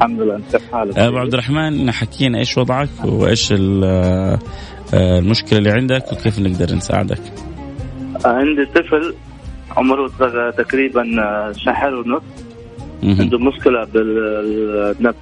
الحمد 0.00 0.20
لله 0.20 0.36
أنت 0.36 0.56
حالك. 0.72 0.98
أبو 0.98 1.16
عبد 1.16 1.32
الرحمن 1.32 1.90
حكينا 1.90 2.38
إيش 2.38 2.58
وضعك 2.58 2.88
وإيش 3.04 3.52
آه، 3.52 4.38
المشكلة 4.94 5.58
اللي 5.58 5.70
عندك 5.70 6.12
وكيف 6.12 6.38
نقدر 6.38 6.74
نساعدك. 6.74 7.20
عندي 8.24 8.64
طفل 8.64 9.14
عمره 9.76 10.08
تقريبا 10.50 11.04
شهر 11.56 11.94
ونص. 11.94 12.22
عنده 13.02 13.38
مشكلة 13.38 13.84
بالنفس 13.84 15.18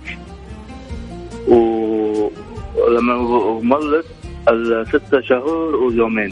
ولما 1.48 3.14
ملت 3.62 4.06
الستة 4.48 5.20
شهور 5.20 5.76
ويومين. 5.76 6.30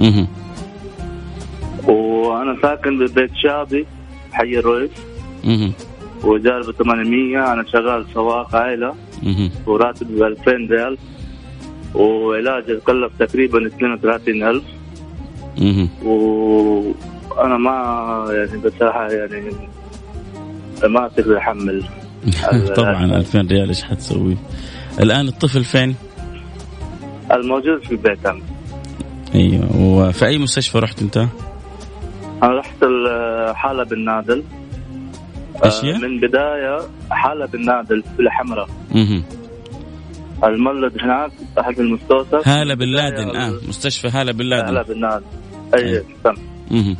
أها 0.00 0.26
وأنا 1.88 2.56
ساكن 2.62 2.98
ببيت 2.98 3.30
شعبي 3.42 3.86
حي 4.32 4.58
الرئيس. 4.58 4.90
أها 5.44 5.70
وجاربه 6.24 6.72
800 6.72 7.52
أنا 7.52 7.64
شغال 7.72 8.06
سواق 8.14 8.56
عائلة 8.56 8.94
وراتب 9.66 10.06
ب 10.06 10.22
2000 10.22 10.52
ريال 10.52 10.98
وعلاج 11.94 12.68
يتكلف 12.68 13.12
تقريبا 13.18 13.66
32000 13.66 14.62
وأنا 16.04 17.56
ما 17.56 18.26
يعني 18.30 18.58
بصراحة 18.58 19.10
يعني 19.10 19.50
ما 20.84 21.06
أقدر 21.06 21.38
أحمل 21.38 21.84
طبعا 22.76 23.04
2000 23.16 23.40
ريال 23.40 23.68
إيش 23.68 23.82
حتسوي؟ 23.82 24.36
الآن 25.00 25.28
الطفل 25.28 25.64
فين؟ 25.64 25.94
الموجود 27.32 27.84
في 27.84 27.92
البيت 27.92 28.26
أنا. 28.26 28.40
أيوه 29.34 29.76
وفي 29.76 30.26
أي 30.26 30.38
مستشفى 30.38 30.78
رحت 30.78 31.02
أنت؟ 31.02 31.16
أنا 32.42 32.58
رحت 32.58 32.84
حالة 33.54 33.84
بالنادل 33.84 34.44
إيش 35.64 35.84
هي؟ 35.84 35.98
من 35.98 36.20
بداية 36.20 36.78
حالة 37.10 37.46
بالنادل 37.46 38.02
في 38.16 38.22
الحمراء. 38.22 38.68
أها 38.94 39.22
المولد 40.44 41.02
هناك 41.02 41.30
احد 41.60 41.80
المستوصف 41.80 42.48
هالة 42.48 42.74
بن 42.74 42.86
لادن 42.86 43.36
آه 43.36 43.52
مستشفى 43.68 44.08
هالة 44.08 44.32
بن 44.32 44.44
لادن. 44.44 44.66
هالة 44.66 44.82
بن 44.82 45.00
لادن. 45.00 45.24
أي 45.74 46.02
تم. 46.24 46.34
أها 46.72 46.96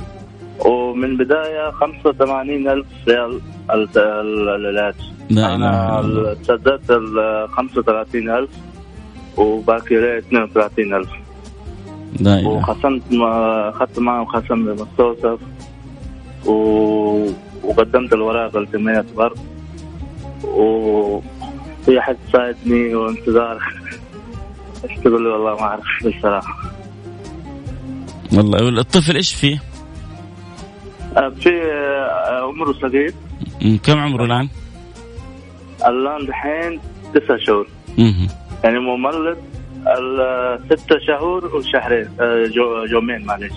ومن 0.66 1.16
بداية 1.16 1.70
85 1.70 2.68
ألف 2.68 2.86
ريال 3.08 3.40
العلاج 3.70 4.94
لا 5.30 5.54
أنا 5.54 6.36
سددت 6.42 6.90
ال 6.90 7.48
35 7.48 8.30
ألف. 8.30 8.50
وباقي 9.36 9.96
لي 9.96 10.18
32 10.18 10.94
ألف. 10.94 11.10
لا. 12.20 12.48
وخصمت 12.48 13.02
أخذت 13.12 13.98
معهم 13.98 14.24
خصم 14.24 14.54
للمستوصف 14.54 15.38
و... 16.46 17.26
وقدمت 17.62 18.12
الوراق 18.12 18.56
لجمعية 18.56 19.04
غرب 19.16 19.38
وفي 20.44 21.98
أحد 21.98 22.16
ساعدني 22.32 22.94
وانتظار. 22.94 23.62
إيش 24.90 24.98
تقول 24.98 25.26
والله 25.26 25.54
ما 25.54 25.62
أعرف 25.62 25.84
بصراحة. 26.06 26.54
والله 28.32 28.80
الطفل 28.80 29.16
إيش 29.16 29.34
فيه؟ 29.34 29.62
في 31.14 31.50
عمره 32.42 32.72
صغير. 32.72 33.14
كم 33.84 33.98
عمره 33.98 34.24
الآن؟ 34.24 34.48
الآن 35.86 36.26
دحين 36.26 36.80
تسع 37.14 37.36
شهور. 37.36 37.66
يعني 38.64 38.78
مملد 38.78 39.36
ستة 40.70 40.98
شهور 41.06 41.56
وشهرين 41.56 42.08
يومين 42.90 43.26
معلش 43.26 43.52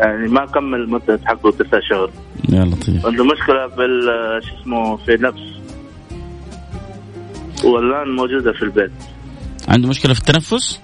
يعني 0.00 0.28
ما 0.28 0.46
كمل 0.46 0.90
مدة 0.90 1.20
حقه 1.24 1.50
تسع 1.50 1.80
شهور. 1.90 2.10
يا 2.48 2.64
لطيف. 2.64 3.06
عنده 3.06 3.24
مشكلة 3.24 3.66
بال 3.66 4.02
شو 4.44 4.60
اسمه 4.60 4.96
في 4.96 5.12
نفس 5.12 5.42
والآن 7.64 8.16
موجودة 8.16 8.52
في 8.52 8.62
البيت. 8.62 8.92
عنده 9.68 9.88
مشكلة 9.88 10.14
في 10.14 10.20
التنفس؟ 10.20 10.80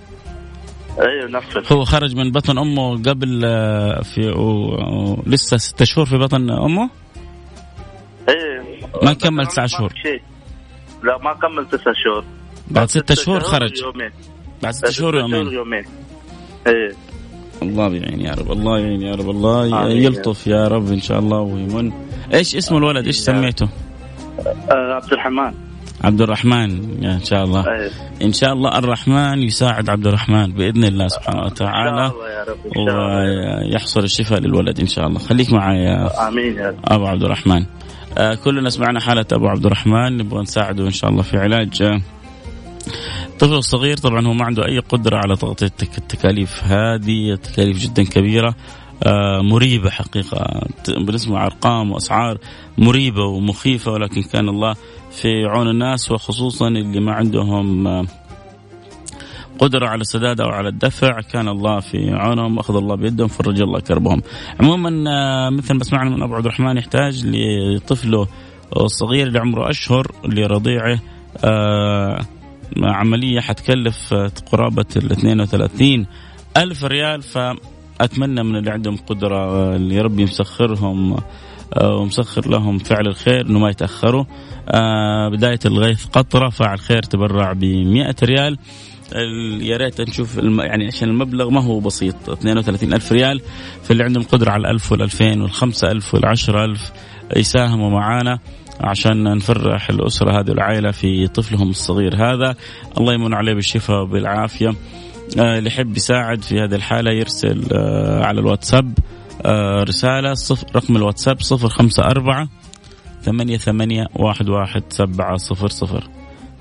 أيوه 1.01 1.31
نفس. 1.31 1.73
هو 1.73 1.85
خرج 1.85 2.17
من 2.17 2.31
بطن 2.31 2.59
أمه 2.59 3.03
قبل 3.03 3.41
في 4.05 4.29
و... 4.31 5.23
لسه 5.27 5.57
ستة 5.57 5.85
شهور 5.85 6.07
في 6.07 6.17
بطن 6.19 6.51
أمه؟ 6.51 6.91
إيه 8.29 8.81
ما 9.03 9.13
كمل 9.13 9.47
تسع 9.47 9.67
شهور. 9.67 9.93
لا 11.03 11.19
ما 11.19 11.35
كمل 11.35 11.67
تسع 11.69 11.93
شهور. 12.05 12.25
بعد 12.71 12.89
ستة 12.89 13.15
شهور 13.15 13.41
خرج. 13.41 13.83
يومين. 13.83 14.11
بعد 14.63 14.75
ستة 14.75 14.91
شهور 14.91 15.17
يومين. 15.19 15.47
يومين. 15.53 15.85
إيه 16.67 16.93
الله 17.63 17.95
يعين 17.95 18.21
يا 18.21 18.35
رب 18.35 18.53
الله 18.53 18.79
يعين 18.79 19.03
يا 19.03 19.15
رب 19.15 19.31
الله 19.31 19.89
يلطف 19.89 20.47
يا 20.47 20.69
رب 20.69 20.93
إن 20.93 21.01
شاء 21.01 21.19
الله 21.19 21.41
ويمن. 21.41 21.93
إيش 22.35 22.57
اسم 22.57 22.77
الولد؟ 22.77 23.07
إيش 23.07 23.17
سميته؟ 23.17 23.69
آه 24.71 24.95
عبد 24.95 25.13
الرحمن. 25.13 25.53
عبد 26.05 26.21
الرحمن 26.21 26.71
إن 27.05 27.25
شاء 27.25 27.45
الله. 27.45 27.61
أيه. 27.61 27.91
إن 28.23 28.33
شاء 28.33 28.53
الله 28.53 28.79
الرحمن 28.79 29.43
يساعد 29.43 29.91
عبد 29.91 30.07
الرحمن 30.07 30.53
بإذن 30.53 30.85
الله 30.85 31.09
سبحانه 31.09 31.43
وتعالى. 31.43 32.13
يا. 32.77 33.73
ويحصل 33.73 34.05
الشفاء 34.05 34.41
للولد 34.41 34.81
إن 34.81 34.87
شاء 34.87 35.07
الله. 35.07 35.19
خليك 35.19 35.53
معي 35.53 35.85
يا 35.85 36.29
آمين 36.29 36.57
يا 36.57 36.77
أبو 36.85 37.07
عبد 37.07 37.25
الرحمن. 37.25 37.67
آه 38.19 38.35
كلنا 38.35 38.71
سمعنا 38.71 39.01
حالة 39.01 39.27
أبو 39.33 39.49
عبد 39.49 39.67
الرحمن. 39.67 40.17
نبغى 40.17 40.43
نساعده 40.43 40.85
إن 40.85 40.91
شاء 40.91 41.11
الله 41.11 41.23
في 41.23 41.37
علاج. 41.39 42.01
الطفل 43.43 43.55
الصغير 43.55 43.97
طبعا 43.97 44.27
هو 44.27 44.33
ما 44.33 44.45
عنده 44.45 44.67
أي 44.67 44.79
قدرة 44.79 45.17
على 45.17 45.37
تغطية 45.37 45.67
التكاليف. 45.83 46.65
هذه 46.65 47.35
تكاليف 47.35 47.79
جدا 47.79 48.05
كبيرة 48.05 48.55
آه 49.03 49.41
مريبة 49.43 49.91
حقيقة. 49.91 50.61
بنسمع 50.89 51.47
أرقام 51.47 51.93
وأسعار 51.93 52.39
مريبة 52.79 53.25
ومخيفة 53.25 53.93
ولكن 53.93 54.23
كان 54.23 54.49
الله 54.49 54.75
في 55.11 55.45
عون 55.45 55.69
الناس 55.69 56.11
وخصوصا 56.11 56.69
اللي 56.69 57.01
ما 57.01 57.13
عندهم 57.13 57.87
آه 57.87 58.05
قدرة 59.59 59.89
على 59.89 60.01
السداد 60.01 60.41
أو 60.41 60.49
على 60.49 60.69
الدفع. 60.69 61.21
كان 61.21 61.49
الله 61.49 61.81
في 61.81 62.11
عونهم 62.11 62.57
وأخذ 62.57 62.77
الله 62.77 62.95
بيدهم 62.95 63.29
فرج 63.29 63.61
الله 63.61 63.81
كربهم. 63.81 64.23
عموما 64.61 64.91
مثل 65.51 65.75
ما 65.75 65.85
سمعنا 65.85 66.11
من 66.11 66.23
أبو 66.23 66.35
عبد 66.35 66.45
الرحمن 66.45 66.77
يحتاج 66.77 67.27
لطفله 67.27 68.27
الصغير 68.77 69.27
اللي 69.27 69.39
عمره 69.39 69.71
أشهر 69.71 70.07
لرضيعه 70.25 70.99
آه 71.45 72.21
عملية 72.83 73.41
حتكلف 73.41 74.15
قرابة 74.53 74.87
ال 74.97 75.13
32 75.13 76.07
ألف 76.57 76.85
ريال. 76.85 77.23
فأتمنى 77.23 78.43
من 78.43 78.57
اللي 78.57 78.71
عندهم 78.71 78.97
قدرة 78.97 79.77
اللي 79.77 79.95
يا 79.95 80.03
رب 80.03 80.21
يمسخرهم 80.21 81.17
ومسخر 81.83 82.49
لهم 82.49 82.79
فعل 82.79 83.07
الخير 83.07 83.47
إنه 83.47 83.59
ما 83.59 83.71
يتأخروا. 83.71 84.25
بداية 85.33 85.59
الغيث 85.67 86.07
قطرة 86.07 86.49
فاعل 86.49 86.79
خير 86.79 87.03
تبرع 87.03 87.53
ب 87.53 87.65
100 87.65 88.15
ريال 88.23 88.59
يا 89.61 89.77
ريت 89.77 90.01
نشوف 90.01 90.39
الم... 90.39 90.61
يعني 90.61 90.87
عشان 90.87 91.09
المبلغ 91.09 91.51
ما 91.51 91.63
هو 91.63 91.81
بسيط 91.81 92.31
32 92.31 92.93
ألف 92.93 93.13
ريال. 93.13 93.41
فاللي 93.83 94.05
عندهم 94.05 94.23
قدرة 94.25 94.51
على 94.51 94.61
الألف 94.61 94.93
والألفين 94.93 95.41
والخمسة 95.43 95.91
ألف 95.91 96.15
والعشرة 96.15 96.65
ألف 96.65 96.93
يساهموا 97.37 97.91
معانا. 97.91 98.39
عشان 98.81 99.37
نفرح 99.37 99.91
الأسرة 99.91 100.41
هذه 100.41 100.51
والعائلة 100.51 100.91
في 100.91 101.27
طفلهم 101.27 101.71
الصغير 101.71 102.15
هذا. 102.15 102.55
الله 102.99 103.15
يمن 103.15 103.35
عليه 103.35 103.55
بالشفاء 103.55 104.03
وبالعافية. 104.03 104.75
اللي 105.39 105.67
يحب 105.67 105.97
يساعد 105.97 106.43
في 106.43 106.61
هذه 106.61 106.75
الحالة 106.75 107.11
يرسل 107.11 107.65
على 108.23 108.41
الواتساب 108.41 108.99
رسالة 109.89 110.35
صفر 110.35 110.67
رقم 110.77 110.97
الواتساب 110.97 111.41
صفر 111.41 111.69
خمسة 111.69 112.03
أربعة 112.03 112.49
ثمانية 113.23 113.57
ثمانية 113.57 114.07
واحد 114.17 114.49
واحد 114.49 114.83
سبعة 114.89 115.37
صفر 115.37 115.69
صفر. 115.69 116.05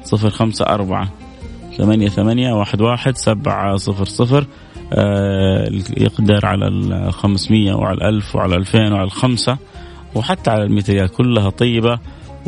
صفر 0.03 0.29
خمسة 0.29 0.65
أربعة 0.65 1.09
ثمانية 1.77 2.09
ثمانية 2.09 2.53
واحد 2.53 2.81
واحد 2.81 3.17
سبعة 3.17 3.75
صفر 3.75 4.05
صفر. 4.05 4.45
آه 4.93 5.69
يقدر 5.97 6.45
على 6.45 6.67
الخمسمية 6.67 7.73
وعلى 7.73 7.97
الألف 7.97 8.35
وعلى 8.35 8.55
الألفين 8.55 8.91
وعلى 8.91 9.03
الخمسة. 9.03 9.57
وحتى 10.15 10.51
على 10.51 10.63
ريال 10.63 11.07
كلها 11.07 11.49
طيبة 11.49 11.99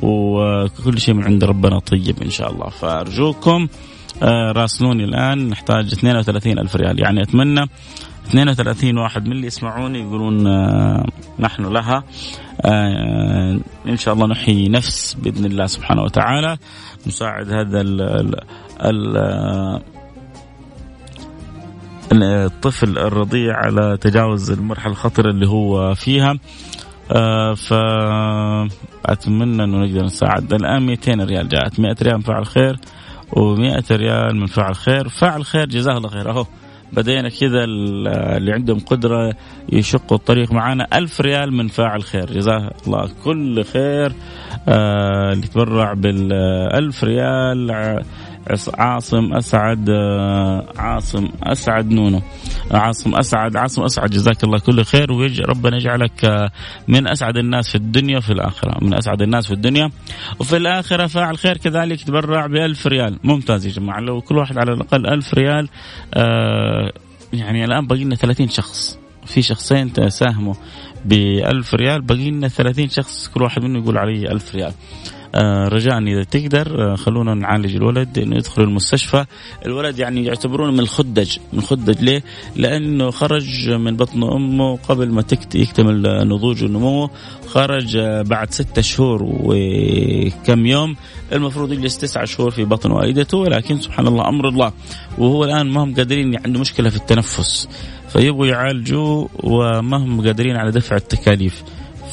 وكل 0.01 0.99
شيء 0.99 1.13
من 1.13 1.23
عند 1.23 1.43
ربنا 1.43 1.79
طيب 1.79 2.23
إن 2.23 2.29
شاء 2.29 2.51
الله. 2.51 2.69
فأرجوكم 2.69 3.67
آه 4.23 4.51
راسلوني 4.51 5.03
الآن 5.03 5.49
نحتاج 5.49 5.93
32 5.93 6.59
ألف 6.59 6.75
ريال. 6.75 6.99
يعني 6.99 7.21
أتمنى 7.21 7.65
32 8.27 8.97
واحد 8.97 9.25
من 9.25 9.31
اللي 9.31 9.47
يسمعوني 9.47 9.99
يقولون 9.99 10.47
آه 10.47 11.05
نحن 11.39 11.65
لها. 11.65 12.03
آه 12.61 13.59
إن 13.87 13.97
شاء 13.97 14.13
الله 14.13 14.27
نحيي 14.27 14.69
نفس 14.69 15.13
بإذن 15.13 15.45
الله 15.45 15.65
سبحانه 15.65 16.01
وتعالى. 16.01 16.57
نساعد 17.07 17.51
هذا 17.51 17.81
ال 17.81 18.01
ال 18.01 18.35
ال 18.81 19.81
الطفل 22.23 22.97
الرضيع 22.97 23.57
على 23.57 23.97
تجاوز 24.01 24.51
المرحلة 24.51 24.91
الخطرة 24.91 25.29
اللي 25.29 25.47
هو 25.47 25.95
فيها. 25.95 26.33
آه 27.11 27.53
فأتمنى 29.03 29.63
أنه 29.63 29.77
نقدر 29.77 30.05
نساعد. 30.05 30.53
الآن 30.53 30.85
200 30.85 31.23
ريال 31.23 31.49
جاءت. 31.49 31.79
100 31.79 31.95
ريال 32.01 32.15
من 32.15 32.21
فاعل 32.21 32.45
خير 32.45 32.77
و100 33.31 33.91
ريال 33.91 34.35
من 34.35 34.45
فاعل 34.45 34.75
خير. 34.75 35.09
فاعل 35.09 35.45
خير 35.45 35.65
جزاه 35.65 35.97
الله 35.97 36.09
خير. 36.09 36.29
أهو 36.29 36.45
بدينا 36.93 37.29
كذا 37.29 37.63
اللي 37.63 38.53
عندهم 38.53 38.79
قدرة 38.79 39.33
يشقوا 39.69 40.17
الطريق 40.17 40.51
معنا 40.51 40.87
ألف 40.93 41.21
ريال 41.21 41.53
من 41.53 41.67
فاعل 41.67 42.03
خير. 42.03 42.33
جزاه 42.33 42.71
الله 42.87 43.09
كل 43.23 43.63
خير. 43.63 44.13
آه 44.67 45.33
اللي 45.33 45.47
تبرع 45.47 45.93
بالألف 45.93 47.03
ريال. 47.03 47.71
عاصم 48.73 49.33
أسعد 49.33 49.89
آه 49.89 50.65
عاصم 50.77 51.29
أسعد 51.43 51.91
نونو. 51.91 52.21
عاصم 52.71 53.15
أسعد 53.15 53.55
عاصم 53.55 53.83
أسعد 53.83 54.09
جزاك 54.09 54.43
الله 54.43 54.59
كل 54.59 54.83
خير. 54.83 55.11
وربنا 55.11 55.77
يجعلك 55.77 56.25
آه 56.25 56.51
من 56.87 57.07
أسعد 57.07 57.37
الناس 57.37 57.69
في 57.69 57.75
الدنيا 57.75 58.17
وفي 58.17 58.33
الآخرة. 58.33 58.83
من 58.83 58.93
أسعد 58.93 59.21
الناس 59.21 59.47
في 59.47 59.53
الدنيا 59.53 59.91
وفي 60.39 60.57
الآخرة. 60.57 61.07
فاعل 61.07 61.37
خير 61.37 61.57
كذلك 61.57 62.03
تبرع 62.03 62.47
بألف 62.47 62.87
ريال. 62.87 63.19
ممتاز 63.23 63.65
يا 63.65 63.71
جماعة. 63.71 63.99
لو 63.99 64.21
كل 64.21 64.37
واحد 64.37 64.57
على 64.57 64.73
الأقل 64.73 65.07
ألف 65.07 65.33
ريال 65.33 65.69
آه 66.13 66.91
يعني 67.33 67.65
الآن 67.65 67.87
باقي 67.87 68.03
لنا 68.03 68.15
30 68.15 68.49
شخص. 68.49 68.99
في 69.25 69.41
شخصين 69.41 70.09
ساهموا 70.09 70.53
ب 71.05 71.13
1000 71.13 71.73
ريال. 71.73 72.01
باقي 72.01 72.31
لنا 72.31 72.47
30 72.47 72.89
شخص 72.89 73.27
كل 73.27 73.41
واحد 73.43 73.63
منهم 73.63 73.83
يقول 73.83 73.97
علي 73.97 74.31
1000 74.31 74.55
ريال. 74.55 74.73
رجاء 75.67 75.97
إذا 75.99 76.23
تقدر. 76.23 76.91
آه 76.91 76.95
خلونا 76.95 77.33
نعالج 77.33 77.75
الولد 77.75 78.19
إنه 78.19 78.35
يدخل 78.35 78.63
المستشفى. 78.63 79.25
الولد 79.65 79.99
يعني 79.99 80.25
يعتبرونه 80.25 80.71
من 80.71 80.79
الخدج 80.79 81.37
من 81.53 81.59
الخدج 81.59 82.03
ليه؟ 82.03 82.23
لأنه 82.55 83.11
خرج 83.11 83.69
من 83.69 83.95
بطن 83.95 84.23
أمه 84.23 84.77
قبل 84.77 85.09
ما 85.09 85.23
يكتمل 85.55 86.27
نضوج 86.27 86.63
ونموه 86.63 87.09
خرج 87.47 87.97
آه 87.97 88.21
بعد 88.21 88.51
ستة 88.51 88.81
شهور 88.81 89.19
وكم 89.23 90.65
يوم. 90.65 90.95
المفروض 91.31 91.71
يجلس 91.71 91.97
تسعة 91.97 92.25
شهور 92.25 92.51
في 92.51 92.65
بطن 92.65 92.91
والدته 92.91 93.37
ولكن 93.37 93.81
سبحان 93.81 94.07
الله 94.07 94.29
أمر 94.29 94.49
الله. 94.49 94.73
وهو 95.17 95.43
الآن 95.43 95.69
ما 95.69 95.83
هم 95.83 95.95
قادرين 95.95 96.37
عنده 96.45 96.59
مشكلة 96.59 96.89
في 96.89 96.95
التنفس. 96.95 97.69
فيبغوا 98.09 98.47
يعالجوا 98.47 99.27
وما 99.43 99.97
هم 99.97 100.21
قادرين 100.25 100.55
على 100.55 100.71
دفع 100.71 100.95
التكاليف. 100.95 101.63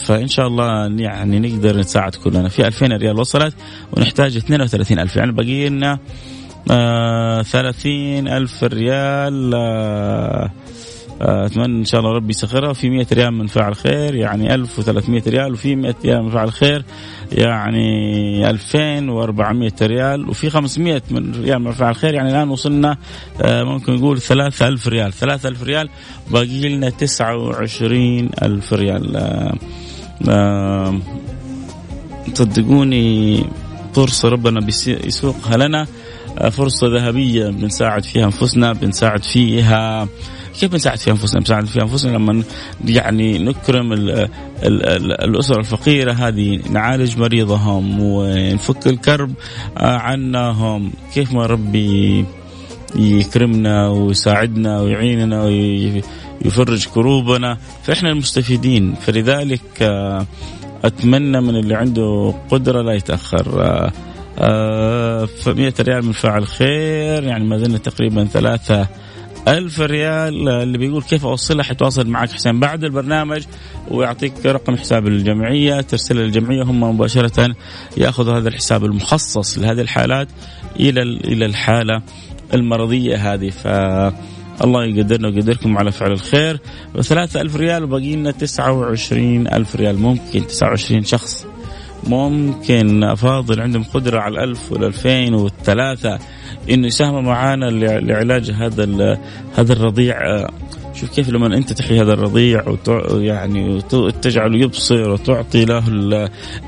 فإن 0.07 0.29
شاء 0.29 0.47
الله 0.47 0.87
يعني 0.97 1.39
نقدر 1.39 1.77
نساعد 1.77 2.15
كلنا. 2.15 2.49
في 2.49 2.67
2000 2.67 2.87
ريال 2.87 3.21
وصلت 3.21 3.55
ونحتاج 3.93 4.37
32 4.37 4.99
ألف. 4.99 5.17
يعني 5.17 5.33
باقي 5.33 5.69
لنا 5.69 5.99
آه 6.71 7.43
30 7.43 8.29
ألف 8.29 8.65
ريال 8.65 9.55
آه، 9.55 10.51
أتمنى 11.20 11.81
إن 11.81 11.85
شاء 11.85 12.00
الله 12.00 12.12
ربي 12.12 12.31
يسخرها. 12.31 12.72
في 12.72 12.90
100 12.90 13.07
ريال 13.12 13.35
من 13.35 13.46
فاعل 13.46 13.76
خير 13.76 14.14
يعني 14.14 14.54
1300 14.54 15.22
ريال 15.26 15.52
وفي 15.52 15.76
100 15.76 15.94
ريال 16.04 16.22
من 16.22 16.31
فاعل 16.31 16.52
خير 16.52 16.85
يعني 17.33 18.50
2400 18.50 19.72
ريال 19.83 20.28
وفي 20.28 20.50
500 20.50 21.02
من 21.11 21.33
ريال 21.42 21.59
من 21.59 21.72
فاعل 21.72 21.96
خير. 21.96 22.14
يعني 22.14 22.31
الآن 22.31 22.48
وصلنا 22.48 22.96
آه، 23.42 23.62
ممكن 23.64 23.94
نقول 23.94 24.20
3000 24.20 24.88
ريال. 24.88 25.12
3000 25.12 25.62
ريال 25.62 25.88
باقي 26.31 26.68
لنا 26.68 26.90
29000 26.90 28.72
ريال. 28.72 29.16
آه، 30.28 30.98
صدقوني 32.35 33.44
فرصه 33.94 34.28
ربنا 34.28 34.61
بيسوقها 34.61 35.57
لنا. 35.57 35.87
فرصة 36.51 36.87
ذهبية 36.87 37.48
بنساعد 37.48 38.05
فيها 38.05 38.24
أنفسنا 38.24 38.72
بنساعد 38.72 39.22
فيها. 39.22 40.09
كيف 40.61 40.72
بنساعد 40.72 40.98
في 40.98 41.11
أنفسنا؟ 41.11 41.40
بنساعد 41.40 41.66
في 41.66 41.83
أنفسنا 41.83 42.11
لما 42.11 42.42
يعني 42.85 43.38
نكرم 43.38 43.92
ال 43.92 44.11
ال 44.11 44.29
ال 44.62 45.12
الاسر 45.12 45.59
الفقيرة 45.59 46.12
هذه 46.12 46.61
نعالج 46.70 47.18
مريضهم 47.18 48.03
ونفك 48.03 48.87
الكرب 48.87 49.33
عنهم، 49.77 50.92
كيف 51.14 51.33
ما 51.33 51.46
ربي 51.46 52.24
يكرمنا 52.96 53.88
ويساعدنا 53.88 54.81
ويعيننا 54.81 55.44
ويفرج 55.44 56.87
كروبنا. 56.88 57.59
فإحنا 57.83 58.11
المستفيدين. 58.11 58.94
فلذلك 58.94 59.83
أتمنى 60.85 61.40
من 61.40 61.57
اللي 61.57 61.74
عنده 61.74 62.35
قدرة 62.51 62.83
لا 62.83 62.92
يتأخر. 62.92 63.44
ف 63.92 64.08
100 64.38 65.74
ريال 65.81 66.05
من 66.05 66.12
فاعل 66.12 66.46
خير 66.46 67.24
يعني 67.24 67.44
ما 67.44 67.59
زلنا 67.59 67.79
تقريبا 67.79 68.24
ثلاثة 68.24 68.88
ألف 69.48 69.81
ريال. 69.81 70.48
اللي 70.48 70.79
بيقول 70.79 71.03
كيف 71.03 71.27
أوصلها 71.27 71.64
حيتواصل 71.64 72.07
معك 72.07 72.31
حسين؟ 72.31 72.61
بعد 72.61 72.85
البرنامج 72.85 73.42
ويعطيك 73.90 74.46
رقم 74.46 74.77
حساب 74.77 75.07
الجمعية 75.07 75.81
ترسل 75.81 76.18
الجمعية 76.18 76.62
هم 76.62 76.81
مباشرة 76.81 77.55
يأخذوا 77.96 78.38
هذا 78.38 78.48
الحساب 78.48 78.85
المخصص 78.85 79.59
لهذه 79.59 79.81
الحالات 79.81 80.29
إلى 80.81 81.03
إلى 81.03 81.46
الحالة 81.46 82.03
المرضية 82.55 83.35
هذه. 83.35 83.51
ف 83.51 83.66
الله 84.64 84.85
يقدرنا 84.85 85.29
ويقدركم 85.29 85.79
على 85.79 85.92
فعل 85.92 86.12
الخير. 86.12 86.61
وثلاثة 86.94 87.40
ألف 87.40 87.57
ريال 87.57 87.85
وباقي 87.85 88.16
لنا 88.16 88.31
تسعة 88.31 88.72
وعشرين 88.72 89.48
ألف 89.48 89.77
ريال. 89.77 89.98
ممكن 89.98 90.46
تسعة 90.46 90.68
وعشرين 90.68 91.05
شخص 91.05 91.46
ممكن 92.07 93.05
أفاضل 93.05 93.61
عندهم 93.61 93.85
قدرة 93.85 94.21
على 94.21 94.35
الألف 94.35 94.73
والألفين 94.73 95.35
والثلاثة 95.35 96.19
إنه 96.71 96.87
يساهموا 96.87 97.21
معانا 97.21 97.65
لعلاج 98.01 98.51
هذا 98.51 99.19
هذا 99.57 99.73
الرضيع. 99.73 100.47
شوف 100.95 101.11
كيف 101.11 101.29
لما 101.29 101.47
أنت 101.47 101.73
تحيي 101.73 102.03
هذا 102.03 102.13
الرضيع 102.13 102.77
يعني 103.13 103.81
وتجعله 103.93 104.59
يبصر 104.59 105.11
وتعطي 105.11 105.65
له 105.65 105.89
ال 105.89 106.15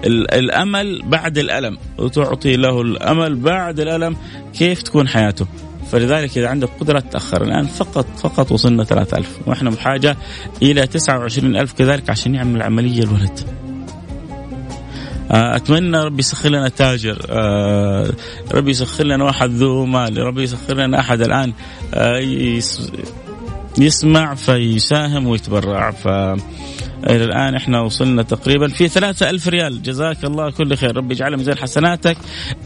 ال 0.07 0.35
الأمل 0.35 1.03
بعد 1.07 1.39
الألم 1.39 1.79
وتعطي 1.99 2.57
له 2.57 2.81
الأمل 2.81 3.37
بعد 3.37 3.81
الألم 3.81 4.17
كيف 4.53 4.83
تكون 4.83 5.09
حياته. 5.09 5.47
فلذلك 5.91 6.39
إذا 6.39 6.49
عندك 6.49 6.69
قدرة 6.81 7.01
تاخر 7.01 7.43
الآن 7.43 7.67
فقط 7.67 8.07
فقط 8.19 8.53
وصلنا 8.53 8.85
3000 8.85 9.39
وإحنا 9.47 9.71
بحاجة 9.71 10.17
إلى 10.63 10.87
29000 10.87 11.73
كذلك 11.73 12.11
عشان 12.11 12.35
يعمل 12.35 12.63
عملية 12.63 13.03
الولد. 13.03 13.41
أتمنى 15.31 15.99
ربي 16.05 16.19
يسخر 16.19 16.49
لنا 16.49 16.69
تاجر 16.69 17.27
آه، 17.31 18.11
ربي 18.53 18.71
يسخر 18.71 19.05
لنا 19.05 19.25
واحد 19.25 19.51
ذو 19.51 19.85
مال 19.87 20.19
ربي 20.19 20.43
يسخر 20.43 20.75
لنا 20.75 21.01
أحد 21.01 21.21
الآن 21.21 21.53
آه، 21.95 22.19
يسمع 23.79 24.35
فيساهم 24.35 25.27
ويتبرع. 25.27 25.91
ف 25.91 26.09
إلى 27.07 27.25
الآن 27.25 27.55
إحنا 27.55 27.81
وصلنا 27.81 28.23
تقريبا 28.23 28.69
في 28.69 28.89
ثلاثة 28.89 29.31
ألف 29.31 29.49
ريال. 29.49 29.83
جزاك 29.83 30.25
الله 30.25 30.51
كل 30.51 30.77
خير. 30.77 30.97
ربي 30.97 31.15
يجعلها 31.15 31.39
ميزان 31.39 31.59
حسناتك. 31.59 32.17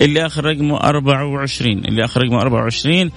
اللي 0.01 0.27
آخر 0.27 0.45
رقمه 0.45 0.77
24 0.77 1.85
اللي 1.85 2.05
آخر 2.05 2.23
رقمه 2.23 2.41
24 2.41 3.11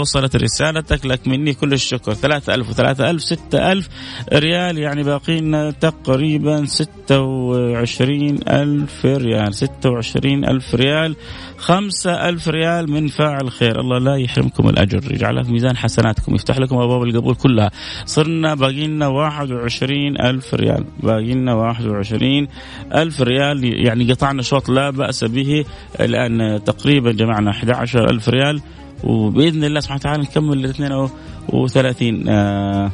وصلت 0.00 0.36
رسالتك. 0.36 1.06
لك 1.06 1.28
مني 1.28 1.54
كل 1.54 1.72
الشكر. 1.72 2.14
3000 2.14 2.68
و3000 2.70 3.16
6000 3.16 3.88
ريال. 4.32 4.78
يعني 4.78 5.02
باقي 5.02 5.40
لنا 5.40 5.70
تقريبا 5.70 6.64
26 6.64 8.38
ألف 8.48 9.04
ريال. 9.04 9.54
26 9.54 10.44
ألف 10.44 10.74
ريال. 10.74 11.16
خمسة 11.58 12.28
ألف 12.28 12.48
ريال 12.48 12.90
من 12.90 13.08
فاعل 13.08 13.50
خير. 13.50 13.80
الله 13.80 13.98
لا 13.98 14.16
يحرمكم 14.16 14.68
الأجر. 14.68 15.12
يجعلها 15.12 15.42
في 15.42 15.52
ميزان 15.52 15.76
حسناتكم. 15.76 16.34
يفتح 16.34 16.58
لكم 16.58 16.76
أبواب 16.76 17.02
القبول 17.02 17.34
كلها. 17.34 17.70
صرنا 18.06 18.54
باقي 18.54 18.86
لنا 18.86 19.06
21 19.06 20.20
ألف 20.20 20.54
ريال. 20.60 20.84
باقي 21.02 21.32
لنا 21.32 21.54
21 21.54 22.48
ألف 22.94 23.20
ريال. 23.20 23.86
يعني 23.86 24.12
قطعنا 24.12 24.42
شوط 24.42 24.68
لا 24.68 24.90
بأس 24.90 25.24
به. 25.24 25.64
الآن 26.00 26.64
تقريبا 26.64 27.12
جمعنا 27.12 27.50
11 27.50 28.10
ألف 28.10 28.28
ريال. 28.28 28.60
وبإذن 29.04 29.64
الله 29.64 29.80
سبحانه 29.80 30.00
وتعالى 30.00 30.22
نكمل 30.22 30.64
ال 30.64 30.70
32 30.70 32.28
آه 32.28 32.90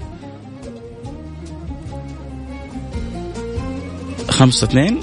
خمسة 4.31 4.67
اثنين. 4.67 5.01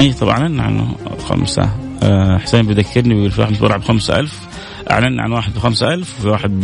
إي 0.00 0.12
طبعا 0.12 0.38
اعلنا 0.38 0.62
عنه 0.62 0.94
خمسة. 1.28 1.70
آه 2.02 2.38
حسين 2.38 2.66
بيذكرني 2.66 3.14
بيقول 3.14 3.30
في 3.30 3.40
واحد 3.40 3.80
بخمسة 3.80 4.18
ألف. 4.18 4.48
أعلنا 4.90 5.22
عن 5.22 5.32
واحد 5.32 5.54
بخمسة 5.54 5.94
ألف 5.94 6.18
وفي 6.18 6.28
واحد 6.28 6.60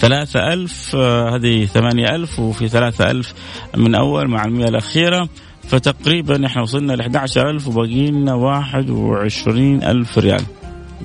بثلاثة 0.00 0.52
ألف 0.52 0.96
آه 0.96 1.36
هذه 1.36 1.66
ثمانية 1.66 2.06
ألف 2.14 2.38
وفي 2.38 2.68
ثلاثة 2.68 3.10
ألف 3.10 3.34
من 3.76 3.94
أول 3.94 4.28
مع 4.28 4.44
المئة 4.44 4.68
الأخيرة. 4.68 5.28
فتقريبا 5.68 6.46
إحنا 6.46 6.62
وصلنا 6.62 6.92
ل 6.92 7.00
11000 7.00 7.68
وباقي 7.68 8.10
لنا 8.10 8.34
21000 8.34 10.18
ريال. 10.18 10.42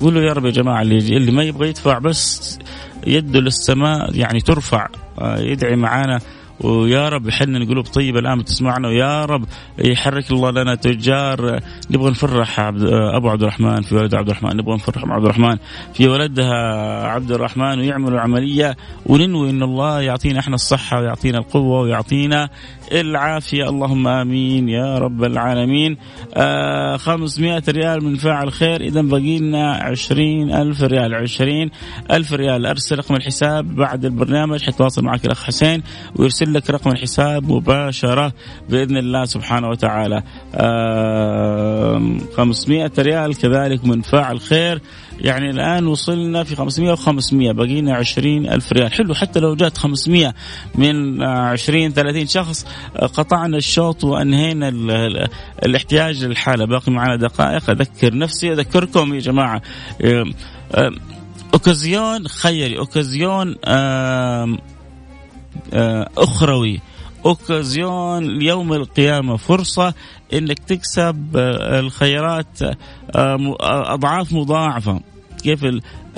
قولوا 0.00 0.22
يا 0.22 0.32
رب 0.32 0.44
يا 0.44 0.50
جماعة 0.50 0.82
اللي 0.82 1.16
اللي 1.16 1.32
ما 1.32 1.42
يبغى 1.42 1.68
يدفع 1.68 1.98
بس 1.98 2.58
يده 3.06 3.40
للسماء 3.40 4.16
يعني 4.16 4.40
ترفع 4.40 4.88
آه، 5.20 5.38
يدعي 5.38 5.76
معانا 5.76 6.20
ويا 6.60 7.08
رب 7.08 7.28
يحنن 7.28 7.68
قلوب 7.68 7.84
طيبة 7.84 8.18
الآن 8.18 8.38
بتسمعنا 8.38 8.88
ويا 8.88 9.24
رب 9.24 9.44
يحرك 9.78 10.30
الله 10.30 10.50
لنا 10.50 10.74
تجار. 10.74 11.60
نبغى 11.90 12.10
نفرح 12.10 12.60
عبد 12.60 12.82
أبو 13.14 13.28
عبد 13.28 13.42
الرحمن 13.42 13.82
في 13.82 13.94
ولد 13.94 14.14
عبد 14.14 14.28
الرحمن 14.28 14.56
نبغى 14.56 14.74
نفرح 14.74 15.04
عبد 15.04 15.24
الرحمن 15.24 15.56
في 15.94 16.08
ولدها 16.08 16.56
عبد 17.06 17.32
الرحمن 17.32 17.78
ويعملوا 17.78 18.20
عمليه 18.20 18.76
وننوي 19.06 19.50
إن 19.50 19.62
الله 19.62 20.00
يعطينا 20.00 20.40
إحنا 20.40 20.54
الصحة 20.54 21.00
ويعطينا 21.00 21.38
القوة 21.38 21.80
ويعطينا 21.80 22.48
العافية. 22.92 23.68
اللهم 23.68 24.08
آمين 24.08 24.68
يا 24.68 24.98
رب 24.98 25.24
العالمين. 25.24 25.96
آه 26.34 26.96
500 26.96 27.62
ريال 27.68 28.04
من 28.04 28.16
فاعل 28.16 28.52
خير 28.52 28.80
إذا 28.80 29.02
باقي 29.02 29.38
لنا 29.38 29.72
20 29.72 30.52
ألف 30.52 30.82
ريال. 30.82 31.14
20 31.14 31.70
ألف 32.10 32.32
ريال. 32.32 32.66
أرسل 32.66 32.98
رقم 32.98 33.14
الحساب 33.14 33.74
بعد 33.74 34.04
البرنامج. 34.04 34.62
حيتواصل 34.62 35.04
معك 35.04 35.24
الأخ 35.26 35.44
حسين 35.44 35.82
ويرسل 36.16 36.46
يرسل 36.46 36.54
لك 36.54 36.70
رقم 36.70 36.90
الحساب 36.90 37.52
مباشرة 37.52 38.32
بإذن 38.68 38.96
الله 38.96 39.24
سبحانه 39.24 39.68
وتعالى. 39.68 40.22
آه 40.54 42.18
500 42.36 42.92
ريال 42.98 43.36
كذلك 43.36 43.84
من 43.84 44.02
فاعل 44.02 44.40
خير 44.40 44.80
يعني 45.20 45.50
الآن 45.50 45.86
وصلنا 45.86 46.44
في 46.44 46.56
500 46.56 46.94
و500 46.94 47.32
بقينا 47.32 47.94
20 47.94 48.46
ألف 48.46 48.72
ريال. 48.72 48.92
حلو 48.92 49.14
حتى 49.14 49.40
لو 49.40 49.54
جات 49.54 49.78
500 49.78 50.34
من 50.74 51.22
20 51.22 51.92
30 51.92 52.26
شخص 52.26 52.66
قطعنا 52.96 53.56
الشوط 53.56 54.04
وأنهينا 54.04 54.68
ال 54.68 54.90
ال 54.90 55.28
الاحتياج 55.64 56.24
للحالة. 56.24 56.64
باقي 56.64 56.92
معنا 56.92 57.16
دقائق 57.16 57.70
أذكر 57.70 58.18
نفسي 58.18 58.52
أذكركم 58.52 59.14
يا 59.14 59.20
جماعة. 59.20 59.62
أوكازيون 61.54 62.28
خيري 62.28 62.78
أوكازيون 62.78 63.56
آه، 63.64 64.58
أخروي. 66.18 66.80
أوكازيون 67.26 68.42
يوم 68.42 68.72
القيامة. 68.72 69.36
فرصة 69.36 69.94
إنك 70.32 70.58
تكسب 70.58 71.36
آه، 71.36 71.80
الخيرات 71.80 72.62
آه، 72.62 72.76
آه، 73.14 73.94
أضعاف 73.94 74.32
مضاعفة. 74.32 75.00
كيف 75.42 75.64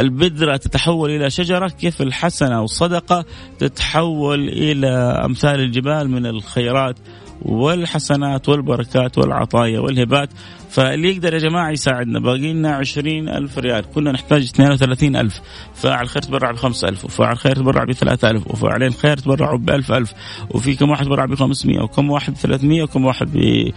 البذرة 0.00 0.56
تتحول 0.56 1.10
إلى 1.10 1.30
شجرة 1.30 1.68
كيف 1.68 2.02
الحسنة 2.02 2.60
والصدقة 2.60 3.24
تتحول 3.58 4.48
إلى 4.48 4.88
أمثال 5.24 5.60
الجبال 5.60 6.10
من 6.10 6.26
الخيرات 6.26 6.96
والحسنات 7.42 8.48
والبركات 8.48 9.18
والعطايا 9.18 9.80
والهبات. 9.80 10.30
فاللي 10.70 11.10
يقدر 11.10 11.34
يا 11.34 11.38
جماعة 11.38 11.70
يساعدنا 11.70 12.20
باقي 12.20 12.52
لنا 12.52 12.76
20 12.76 13.28
ألف 13.28 13.58
ريال. 13.58 13.84
كنا 13.94 14.12
نحتاج 14.12 14.42
32 14.42 15.16
ألف. 15.16 15.40
فاعل 15.74 16.08
خير 16.08 16.22
تبرع 16.22 16.50
ب 16.50 16.56
5 16.56 16.88
ألف 16.88 17.04
وفاعل 17.04 17.38
خير 17.38 17.56
تبرع 17.56 17.84
ب 17.84 17.92
3 17.92 18.30
ألف 18.30 18.46
وفاعلين 18.46 18.92
خير 18.92 19.16
تبرعوا 19.16 19.58
ب 19.58 19.70
1000 19.70 19.92
ألف. 19.92 20.12
وفي 20.50 20.74
كم 20.74 20.90
واحد 20.90 21.04
تبرع 21.04 21.24
ب 21.24 21.34
500 21.34 21.82
وكم 21.82 22.10
واحد 22.10 22.32
ب 22.32 22.36
300 22.36 22.82
وكم 22.82 23.04
واحد 23.04 23.28
ب 23.32 23.70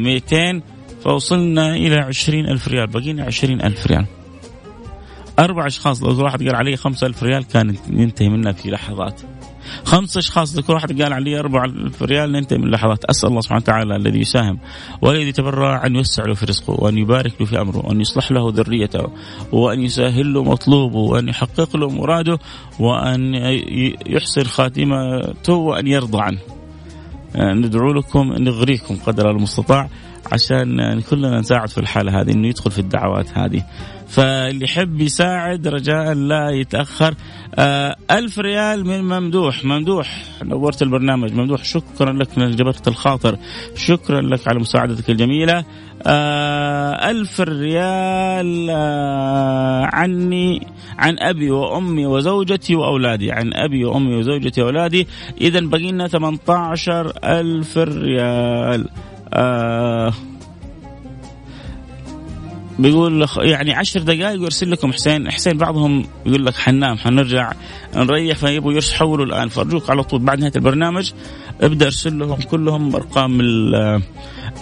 200 0.00 0.62
فوصلنا 1.04 1.74
إلى 1.74 1.96
20 1.96 2.46
ألف 2.46 2.68
ريال. 2.68 2.86
باقي 2.86 3.12
لنا 3.12 3.24
20 3.24 3.60
ألف 3.60 3.86
ريال. 3.86 4.06
أربع 5.38 5.66
أشخاص 5.66 6.02
لو 6.02 6.24
واحد 6.24 6.42
قال 6.42 6.56
علي 6.56 6.76
خمسة 6.76 7.06
ألف 7.06 7.22
ريال 7.22 7.48
كان 7.48 7.76
ينتهي 7.90 8.28
منها 8.28 8.52
في 8.52 8.70
لحظات. 8.70 9.20
خمس 9.84 10.16
أشخاص 10.16 10.56
لو 10.56 10.62
كل 10.62 10.72
واحد 10.72 11.02
قال 11.02 11.12
علي 11.12 11.38
أربعة 11.38 11.64
ألف 11.64 12.02
ريال 12.02 12.32
ننتهي 12.32 12.58
من 12.58 12.70
لحظات 12.70 13.04
أسأل 13.04 13.28
الله 13.28 13.40
سبحانه 13.40 13.62
وتعالى 13.62 13.96
الذي 13.96 14.18
يساهم 14.18 14.58
والذي 15.02 15.28
يتبرع 15.28 15.86
أن 15.86 15.96
يوسع 15.96 16.24
له 16.24 16.34
في 16.34 16.46
رزقه 16.46 16.84
وأن 16.84 16.98
يبارك 16.98 17.40
له 17.40 17.46
في 17.46 17.60
أمره 17.60 17.86
وأن 17.86 18.00
يصلح 18.00 18.32
له 18.32 18.52
ذريته 18.54 19.06
وأن 19.52 19.80
يسهل 19.80 20.32
له 20.32 20.44
مطلوبه 20.44 20.98
وأن 20.98 21.28
يحقق 21.28 21.76
له 21.76 21.90
مراده 21.90 22.38
وأن 22.78 23.34
يحسن 24.06 24.44
خاتمته 24.44 25.54
وأن 25.54 25.86
يرضى 25.86 26.18
عنه. 26.20 26.38
ندعو 27.36 27.92
لكم 27.92 28.32
نغريكم 28.32 28.96
قدر 28.96 29.30
المستطاع 29.30 29.88
عشان 30.32 31.00
كلنا 31.00 31.40
نساعد 31.40 31.68
في 31.68 31.78
الحالة 31.78 32.20
هذه 32.20 32.32
إنه 32.32 32.48
يدخل 32.48 32.70
في 32.70 32.78
الدعوات 32.78 33.38
هذه. 33.38 33.64
فاللي 34.10 34.64
يحب 34.64 35.00
يساعد 35.00 35.68
رجاء 35.68 36.12
لا 36.14 36.50
يتأخر. 36.50 37.14
آه 37.54 37.96
ألف 38.10 38.38
ريال 38.38 38.86
من 38.86 39.02
ممدوح. 39.02 39.64
ممدوح 39.64 40.24
نورت 40.42 40.82
البرنامج. 40.82 41.32
ممدوح 41.32 41.64
شكرا 41.64 42.12
لك 42.12 42.28
انك 42.38 42.54
جبرت 42.54 42.88
الخاطر. 42.88 43.36
شكرا 43.76 44.20
لك 44.20 44.48
على 44.48 44.58
مساعدتك 44.58 45.10
الجميلة. 45.10 45.64
آه 46.06 47.10
ألف 47.10 47.40
ريال 47.40 48.70
آه 48.70 49.84
عني 49.92 50.66
عن 50.98 51.16
أبي 51.18 51.50
وأمي 51.50 52.06
وزوجتي 52.06 52.74
وأولادي. 52.74 53.32
عن 53.32 53.54
أبي 53.54 53.84
وأمي 53.84 54.16
وزوجتي 54.16 54.62
وأولادي. 54.62 55.06
إذا 55.40 55.60
بقينا 55.60 55.90
لنا 55.90 56.08
18 56.08 57.12
ألف 57.24 57.78
ريال. 57.78 58.88
آه 59.34 60.12
بيقول 62.80 63.26
يعني 63.38 63.74
عشر 63.74 64.00
دقائق 64.00 64.40
ويرسل 64.40 64.70
لكم 64.70 64.92
حسين. 64.92 65.30
حسين 65.30 65.58
بعضهم 65.58 66.04
يقول 66.26 66.46
لك 66.46 66.54
حنام 66.54 66.98
حنرجع 66.98 67.52
نريح 67.96 68.38
فيبغوا 68.38 68.72
يحولوا 68.72 69.26
الآن. 69.26 69.48
فأرجوك 69.48 69.90
على 69.90 70.02
طول 70.02 70.20
بعد 70.20 70.38
نهاية 70.38 70.52
البرنامج 70.56 71.12
ابدأ 71.60 71.86
ارسل 71.86 72.18
لهم 72.18 72.34
كلهم 72.34 72.94
أرقام 72.94 73.40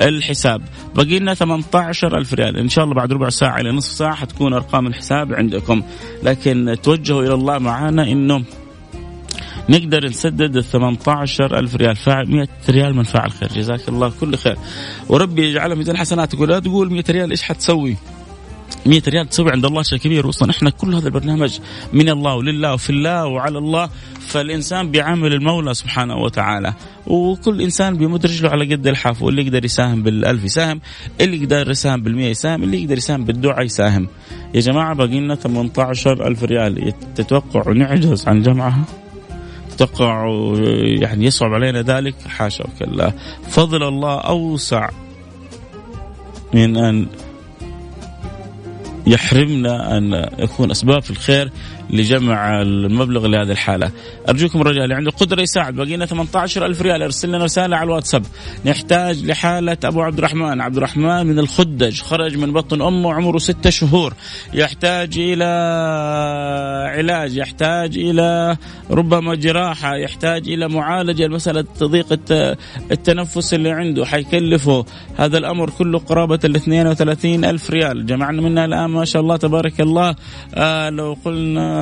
الحساب. 0.03 0.63
باقي 0.95 1.19
لنا 1.19 1.35
18000 1.35 2.35
ريال. 2.35 2.57
إن 2.57 2.69
شاء 2.69 2.85
الله 2.85 2.95
بعد 2.95 3.13
ربع 3.13 3.29
ساعة 3.29 3.61
إلى 3.61 3.73
نصف 3.73 3.93
ساعة 3.93 4.15
حتكون 4.15 4.53
أرقام 4.53 4.87
الحساب 4.87 5.33
عندكم. 5.33 5.83
لكن 6.23 6.77
توجهوا 6.83 7.23
إلى 7.23 7.35
الله 7.35 7.59
معانا 7.59 8.03
إنه 8.03 8.45
نقدر 9.69 10.05
نسدد 10.05 10.57
ال 10.57 10.65
18 10.65 11.59
ألف 11.59 11.77
ريال. 11.77 11.97
فاعل 11.97 12.31
100 12.31 12.49
ريال 12.71 12.97
من 12.97 13.03
فاعل 13.03 13.31
خير. 13.31 13.49
جزاك 13.49 13.89
الله 13.89 14.13
كل 14.21 14.37
خير. 14.37 14.57
وربي 15.09 15.49
يجعلها 15.49 15.77
ميزان 15.77 15.97
حسنات 15.97 16.33
تقول 16.33 16.49
لا 16.49 16.59
تقول 16.59 16.93
100 16.93 17.05
ريال 17.11 17.31
إيش 17.31 17.43
حتسوي؟ 17.43 17.97
100 18.87 19.03
ريال 19.09 19.29
تسوي 19.29 19.51
عند 19.51 19.65
الله 19.65 19.83
شيء 19.83 19.99
كبير. 19.99 20.27
وصلا 20.27 20.51
إحنا 20.51 20.71
كل 20.71 20.95
هذا 20.95 21.07
البرنامج 21.07 21.59
من 21.93 22.09
الله 22.09 22.35
ولله 22.35 22.75
وفي 22.75 22.91
الله 22.91 23.27
وعلى 23.27 23.59
الله. 23.59 23.91
فالإنسان 24.29 24.91
بيعامل 24.91 25.33
المولى 25.33 25.75
سبحانه 25.75 26.17
وتعالى. 26.17 26.75
وكل 27.07 27.63
إنسان 27.63 27.97
بيمد 27.97 28.27
رجله 28.27 28.51
على 28.51 28.75
قد 28.75 28.87
الحاف 28.87 29.23
واللي 29.23 29.43
يقدر 29.43 29.65
يساهم 29.65 30.03
بالألف 30.03 30.45
يساهم. 30.45 30.81
اللي 31.21 31.43
يقدر 31.43 31.71
يساهم 31.71 32.03
بالمية 32.03 32.29
يساهم. 32.29 32.63
اللي 32.63 32.83
يقدر 32.83 32.97
يساهم 32.97 33.25
بالدعاء 33.25 33.65
يساهم. 33.65 34.09
يا 34.55 34.61
جماعة 34.61 34.95
باقي 34.95 35.21
لنا 35.21 35.35
18 35.35 36.27
ألف 36.27 36.45
ريال. 36.45 36.93
تتوقعوا 37.15 37.75
نعجز 37.75 38.29
عن 38.29 38.43
جمعها؟ 38.43 38.85
تقع 39.79 40.27
يعني 41.01 41.25
يصعب 41.25 41.55
علينا 41.55 41.83
ذلك 41.83 42.15
حاشا 42.29 42.65
وكلا 42.65 43.13
فضل 43.49 43.83
الله 43.83 44.19
أوسع 44.19 44.91
من 46.55 46.77
أن 46.77 47.07
يحرمنا 49.07 49.99
أن 49.99 50.29
يكون 50.39 50.71
أسباب 50.71 51.03
في 51.03 51.11
الخير. 51.11 51.53
لجمع 51.91 52.63
المبلغ 52.63 53.27
لهذه 53.27 53.51
الحالة. 53.51 53.91
أرجوكم 54.29 54.61
الرجال 54.61 54.83
اللي 54.83 54.95
عنده 54.95 55.11
قدرة 55.11 55.43
يساعد. 55.43 55.75
بقينا 55.75 56.07
18 56.07 56.67
ألف 56.67 56.83
ريال. 56.83 57.03
أرسل 57.03 57.29
لنا 57.29 57.45
رسالة 57.45 57.77
على 57.77 57.87
الواتساب. 57.87 58.23
نحتاج 58.67 59.25
لحالة 59.25 59.77
أبو 59.85 60.03
عبد 60.03 60.19
الرحمن. 60.19 60.61
عبد 60.61 60.77
الرحمن 60.77 61.27
من 61.27 61.39
الخدج. 61.39 62.01
خرج 62.01 62.37
من 62.37 62.53
بطن 62.53 62.83
أمه 62.83 63.13
عمره 63.15 63.39
ستة 63.39 63.71
شهور. 63.71 64.15
يحتاج 64.55 65.19
إلى 65.19 65.45
علاج. 66.97 67.37
يحتاج 67.37 67.99
إلى 67.99 68.57
ربما 68.91 69.35
جراحة. 69.35 69.97
يحتاج 69.97 70.49
إلى 70.49 70.69
معالجة. 70.69 71.27
لمسألة 71.27 71.65
ضيق 71.83 72.13
التنفس 72.91 73.55
اللي 73.55 73.71
عنده. 73.71 74.07
حيكلفه 74.07 74.85
هذا 75.17 75.39
الأمر 75.39 75.71
كله 75.71 75.99
قرابة 75.99 76.39
ال 76.45 76.57
32 76.57 77.45
ألف 77.45 77.71
ريال. 77.71 78.07
جمعنا 78.07 78.43
منها 78.43 78.65
الآن. 78.65 78.91
ما 78.91 79.05
شاء 79.05 79.23
الله 79.23 79.37
تبارك 79.37 79.81
الله. 79.81 80.15
آه 80.55 80.91
لو 80.91 81.17
قلنا 81.25 81.78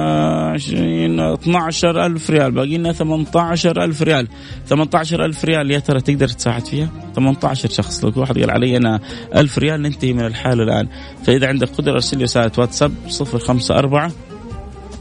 20 0.55 1.21
12 1.21 2.07
ألف 2.07 2.31
ريال. 2.31 2.53
باقي 2.53 2.77
لنا 2.79 2.93
18 2.93 3.85
ألف 3.85 4.03
ريال. 4.03 4.29
18 4.67 5.25
ألف 5.25 5.45
ريال 5.45 5.71
يا 5.71 5.79
ترى 5.79 6.01
تقدر 6.01 6.29
تساعد 6.29 6.67
فيها؟ 6.67 6.89
18 7.15 7.69
شخص. 7.69 8.05
لو 8.05 8.13
واحد 8.17 8.39
قال 8.39 8.51
علي 8.51 8.77
أنا 8.77 9.01
ألف 9.35 9.59
ريال 9.59 9.83
ننتهي 9.83 10.13
من 10.13 10.27
الحالة 10.27 10.63
الآن. 10.63 10.89
فإذا 11.25 11.49
عندك 11.49 11.69
قدرة 11.69 11.93
أرسل 11.93 12.19
لي 12.19 12.25
رسالة 12.25 12.53
واتساب 12.59 12.93
054 13.21 14.13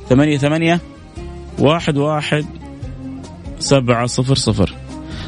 ثمانية 0.09 0.37
ثمانية 0.37 0.79
واحد 1.59 1.97
واحد 1.97 2.45
سبعة 3.59 4.05
صفر 4.05 4.35
صفر. 4.35 4.84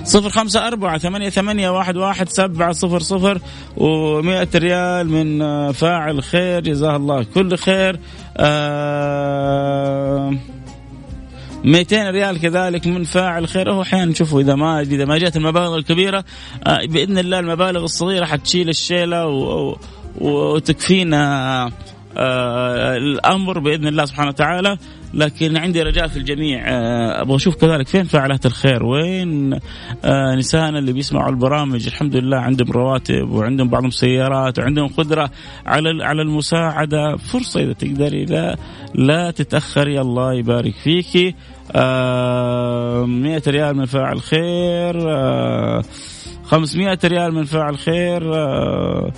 صفر 0.08 0.30
خمسة 0.30 0.68
أربعة 0.68 0.98
ثمانية 0.98 1.30
ثمانية 1.30 1.70
واحد 1.70 1.98
واحد 1.98 2.30
سبعة 2.30 2.72
صفر 2.72 3.00
صفر 3.00 3.42
ومئة 3.78 4.48
ريال 4.56 5.10
من 5.10 5.42
فاعل 5.72 6.24
خير. 6.24 6.62
جزاه 6.62 6.96
الله 6.96 7.24
كل 7.24 7.58
خير. 7.58 8.00
آه 8.38 10.34
200 11.64 12.10
ريال 12.10 12.40
كذلك 12.40 12.88
من 12.88 13.04
فاعل 13.04 13.48
خير. 13.48 13.72
هو 13.72 13.82
أحيانا 13.82 14.06
نشوفه 14.06 14.40
إذا 14.40 14.56
ما 14.56 14.80
إذا 14.82 15.06
ما 15.06 15.18
جاءت 15.18 15.38
المبالغ 15.38 15.76
الكبيرة 15.76 16.24
آه 16.68 16.86
بإذن 16.86 17.18
الله 17.18 17.40
المبالغ 17.40 17.84
الصغيرة 17.84 18.26
حتشيل 18.26 18.70
الشيلة 18.70 19.28
وتكفينا 20.22 21.64
آه 22.18 22.96
الأمر 22.98 23.60
بإذن 23.60 23.88
الله 23.88 24.06
سبحانه 24.06 24.30
وتعالى. 24.30 24.78
لكن 25.14 25.58
عندي 25.58 25.84
رجاء 25.84 26.08
في 26.08 26.18
الجميع. 26.18 26.64
آه 26.68 27.22
أبغى 27.22 27.36
أشوف 27.36 27.56
كذلك 27.56 27.88
فين 27.88 28.04
فاعلات 28.04 28.46
الخير. 28.46 28.86
وين؟ 28.86 29.54
آه 30.06 30.36
نسائنا 30.36 30.80
اللي 30.80 30.94
بيسمعوا 30.94 31.30
البرامج. 31.30 31.88
الحمد 31.88 32.16
لله 32.16 32.38
عندهم 32.38 32.72
رواتب 32.72 33.30
وعندهم 33.30 33.70
بعضهم 33.70 33.90
سيارات 33.90 34.60
وعندهم 34.60 34.88
قدرة 34.88 35.30
على 35.66 36.04
على 36.04 36.22
المساعدة. 36.22 37.16
فرصة 37.16 37.60
إذا 37.60 37.74
تقدري 37.74 38.26
لا 38.26 38.58
لا 38.96 39.32
تتأخري. 39.32 40.02
الله 40.02 40.34
يبارك 40.34 40.74
فيكي 40.84 41.36
آه 41.72 43.06
100 43.06 43.42
ريال 43.48 43.78
من 43.78 43.86
فاعل 43.86 44.22
خير. 44.22 45.12
آه 45.12 45.84
500 46.44 47.00
ريال 47.06 47.34
من 47.34 47.44
فاعل 47.44 47.78
خير. 47.78 48.36
آه 48.36 49.12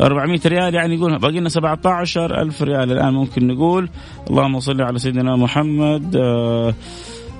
400 0.00 0.40
ريال 0.46 0.74
يعني 0.74 0.94
يقول 0.94 1.18
باقي 1.18 1.40
لنا 1.40 1.48
17 1.48 2.42
ألف 2.42 2.62
ريال. 2.62 2.92
الآن 2.92 3.14
ممكن 3.14 3.46
نقول 3.46 3.88
اللهم 4.30 4.60
صل 4.60 4.82
على 4.82 4.98
سيدنا 4.98 5.36
محمد. 5.36 6.16
آه 6.16 6.74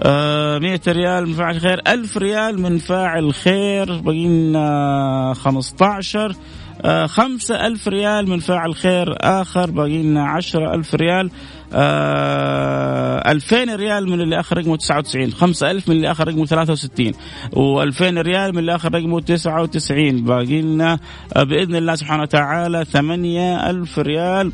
آه 0.02 0.58
100 0.58 0.80
ريال 0.88 1.26
من 1.26 1.34
فاعل 1.34 1.60
خير 1.60 1.80
1000 1.88 2.16
ريال 2.16 2.60
من 2.60 2.78
فاعل 2.78 3.34
خير. 3.34 3.98
باقي 3.98 4.26
لنا 4.26 5.34
15 5.36 6.36
آه 6.82 7.06
خمسة 7.06 7.66
ألف 7.66 7.88
ريال 7.88 8.30
من 8.30 8.38
فاعل 8.38 8.74
خير 8.74 9.14
آخر. 9.20 9.70
باقي 9.70 10.02
لنا 10.02 10.28
عشرة 10.28 10.74
ألف 10.74 10.94
ريال. 10.94 11.30
آه 11.78 13.30
2000 13.32 13.74
ريال 13.76 14.08
من 14.10 14.20
اللي 14.20 14.40
آخر 14.40 14.58
رقمه 14.58 14.76
99 14.76 15.32
5000 15.32 15.88
من 15.88 15.96
اللي 15.96 16.10
آخر 16.10 16.28
رقمه 16.28 16.46
63 16.46 17.12
و2000 17.52 18.02
ريال 18.02 18.52
من 18.52 18.58
اللي 18.58 18.74
آخر 18.74 18.94
رقمه 18.94 19.20
99 19.20 20.24
باقي 20.24 20.62
لنا 20.62 20.98
آه 21.36 21.42
بإذن 21.42 21.76
الله 21.76 21.94
سبحانه 21.94 22.22
وتعالى 22.22 22.84
8000 22.84 23.98
ريال. 23.98 24.52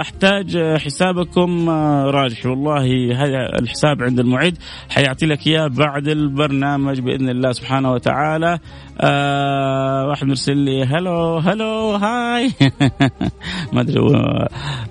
أحتاج 0.00 0.58
حسابكم 0.78 1.68
آه، 1.68 2.04
راجح. 2.04 2.46
والله 2.46 2.84
هذا 3.24 3.58
الحساب 3.60 4.02
عند 4.02 4.20
المعد 4.20 4.58
حيعطي 4.90 5.26
لك 5.26 5.46
إياه 5.46 5.66
بعد 5.66 6.08
البرنامج 6.08 7.00
بإذن 7.00 7.28
الله 7.28 7.52
سبحانه 7.52 7.92
وتعالى. 7.92 8.58
آه 9.00 10.06
واحد 10.06 10.26
مرسل 10.26 10.56
لي 10.56 10.84
هلو 10.84 11.38
هلو 11.38 11.90
هاي. 11.90 12.50
ما 13.72 13.80
أدري 13.80 14.00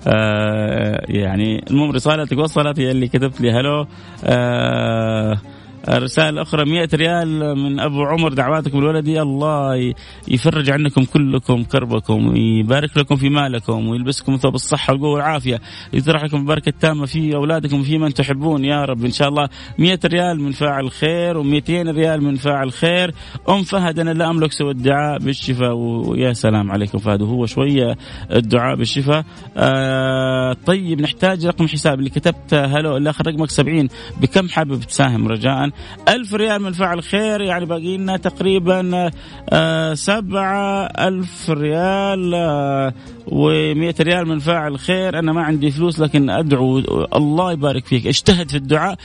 آه 0.06 1.04
يعني 1.08 1.64
المهم 1.70 1.90
رسالتك 1.90 2.38
وصلت 2.38 2.80
هي 2.80 2.90
اللي 2.90 3.08
كتبت 3.08 3.40
لي 3.40 3.52
هلو. 3.52 3.86
آه 4.24 5.38
رسالة 5.88 6.42
أخرى 6.42 6.70
مئة 6.70 6.88
ريال 6.94 7.58
من 7.58 7.80
أبو 7.80 8.04
عمر 8.04 8.32
دعواتكم 8.32 8.80
لولدي 8.80 9.22
الله 9.22 9.94
يفرج 10.28 10.70
عنكم 10.70 11.04
كلكم 11.04 11.64
كربكم 11.64 12.26
ويبارك 12.26 12.96
لكم 12.96 13.16
في 13.16 13.28
مالكم 13.28 13.88
ويلبسكم 13.88 14.36
ثوب 14.36 14.54
الصحة 14.54 14.92
والقوة 14.92 15.10
والعافية 15.10 15.60
يطرح 15.92 16.24
لكم 16.24 16.36
البركة 16.36 16.68
التامة 16.68 17.06
في 17.06 17.34
أولادكم 17.34 17.82
في 17.82 17.98
من 17.98 18.14
تحبون 18.14 18.64
يا 18.64 18.84
رب. 18.84 19.04
إن 19.04 19.10
شاء 19.10 19.28
الله 19.28 19.48
مئة 19.78 19.98
ريال 20.04 20.40
من 20.40 20.52
فاعل 20.52 20.90
خير 20.90 21.42
و200 21.42 21.70
ريال 21.70 22.24
من 22.24 22.36
فاعل 22.36 22.72
خير. 22.72 23.14
أم 23.48 23.62
فهد 23.62 23.98
أنا 23.98 24.10
لا 24.10 24.30
أملك 24.30 24.52
سوى 24.52 24.70
الدعاء 24.70 25.18
بالشفاء 25.18 25.74
ويا 25.74 26.32
سلام 26.32 26.70
عليكم 26.70 26.98
فهد. 26.98 27.22
وهو 27.22 27.46
شوية 27.46 27.96
الدعاء 28.32 28.76
بالشفاء. 28.76 29.24
آه 29.56 30.56
طيب 30.66 31.00
نحتاج 31.00 31.46
رقم 31.46 31.68
حساب 31.68 31.98
اللي 31.98 32.10
كتبت 32.10 32.54
هلو 32.54 32.96
اللي 32.96 33.10
آخر 33.10 33.26
رقمك 33.26 33.50
70 33.50 33.88
بكم 34.20 34.48
حابب 34.48 34.80
تساهم 34.80 35.28
رجاء؟ 35.28 35.67
ألف 36.08 36.34
ريال 36.34 36.62
من 36.62 36.72
فعل 36.72 37.02
خير 37.02 37.40
يعني 37.40 37.64
باقي 37.66 37.96
لنا 37.96 38.16
تقريبا 38.16 39.10
آه 39.48 39.94
سبعة 39.94 40.86
ألف 40.86 41.50
ريال. 41.50 42.34
آه 42.34 42.92
و100 43.28 44.00
ريال 44.00 44.28
من 44.28 44.38
فاعل 44.38 44.78
خير 44.78 45.18
أنا 45.18 45.32
ما 45.32 45.42
عندي 45.42 45.70
فلوس 45.70 46.00
لكن 46.00 46.30
أدعو 46.30 46.78
الله 47.16 47.52
يبارك 47.52 47.86
فيك. 47.86 48.06
اجتهد 48.06 48.50
في 48.50 48.56
الدعاء 48.56 48.96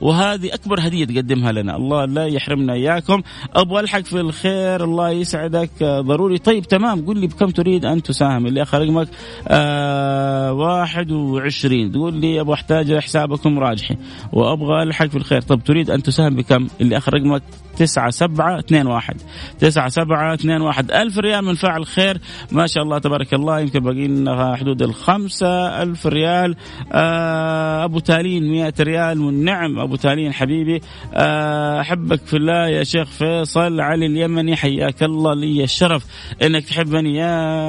وهذه 0.00 0.54
أكبر 0.54 0.80
هدية 0.80 1.04
تقدمها 1.04 1.52
لنا. 1.52 1.76
الله 1.76 2.04
لا 2.04 2.26
يحرمنا 2.26 2.72
إياكم. 2.72 3.22
أبغى 3.54 3.80
ألحق 3.80 4.00
في 4.00 4.20
الخير 4.20 4.84
الله 4.84 5.10
يسعدك. 5.10 5.70
ضروري. 5.82 6.38
طيب 6.38 6.64
تمام. 6.64 7.06
قل 7.06 7.18
لي 7.18 7.26
بكم 7.26 7.50
تريد 7.50 7.84
أن 7.84 8.02
تساهم؟ 8.02 8.46
اللي 8.46 8.62
اخر 8.62 8.82
رقمك 8.82 9.08
آه 9.48 10.52
21 10.52 11.92
تقول 11.92 12.14
لي 12.14 12.40
أبغى 12.40 12.54
أحتاج 12.54 12.98
حسابكم 12.98 13.58
راجحي. 13.58 13.96
وأبغى 14.32 14.82
ألحق 14.82 15.06
في 15.06 15.16
الخير. 15.16 15.40
طب 15.40 15.60
تريد 15.64 15.90
أن 15.90 16.02
تساهم 16.02 16.36
بكم؟ 16.36 16.66
اللي 16.80 16.96
اخر 16.96 17.14
رقمك 17.14 17.42
تسعة 17.78 18.10
سبعة 18.10 18.58
اثنين 18.58 18.86
واحد. 18.86 19.16
تسعة 19.58 19.88
سبعة 19.88 20.34
اثنين 20.34 20.60
واحد. 20.60 20.90
ألف 20.90 21.18
ريال 21.18 21.44
من 21.44 21.54
فاعل 21.54 21.86
خير. 21.86 22.20
ما 22.52 22.66
شاء 22.66 22.82
الله 22.82 22.98
تبارك 22.98 23.34
الله. 23.34 23.60
يمكن 23.60 23.80
باقي 23.80 24.08
لنا 24.08 24.56
حدود 24.56 24.82
الخمسة. 24.82 25.82
ألف 25.82 26.06
ريال. 26.06 26.56
آه 26.92 27.84
أبو 27.84 27.98
تالين 27.98 28.50
مئة 28.52 28.74
ريال 28.80 29.18
من 29.18 29.44
نعم. 29.44 29.78
أبو 29.78 29.96
تالين 29.96 30.32
حبيبي. 30.32 30.80
آه 31.14 31.80
أحبك 31.80 32.20
في 32.26 32.36
الله 32.36 32.68
يا 32.68 32.84
شيخ 32.84 33.08
فيصل. 33.08 33.80
علي 33.80 34.06
اليمني 34.06 34.56
حياك 34.56 35.02
الله. 35.02 35.34
لي 35.34 35.64
الشرف 35.64 36.04
إنك 36.42 36.64
تحبني 36.64 37.16
يا 37.16 37.28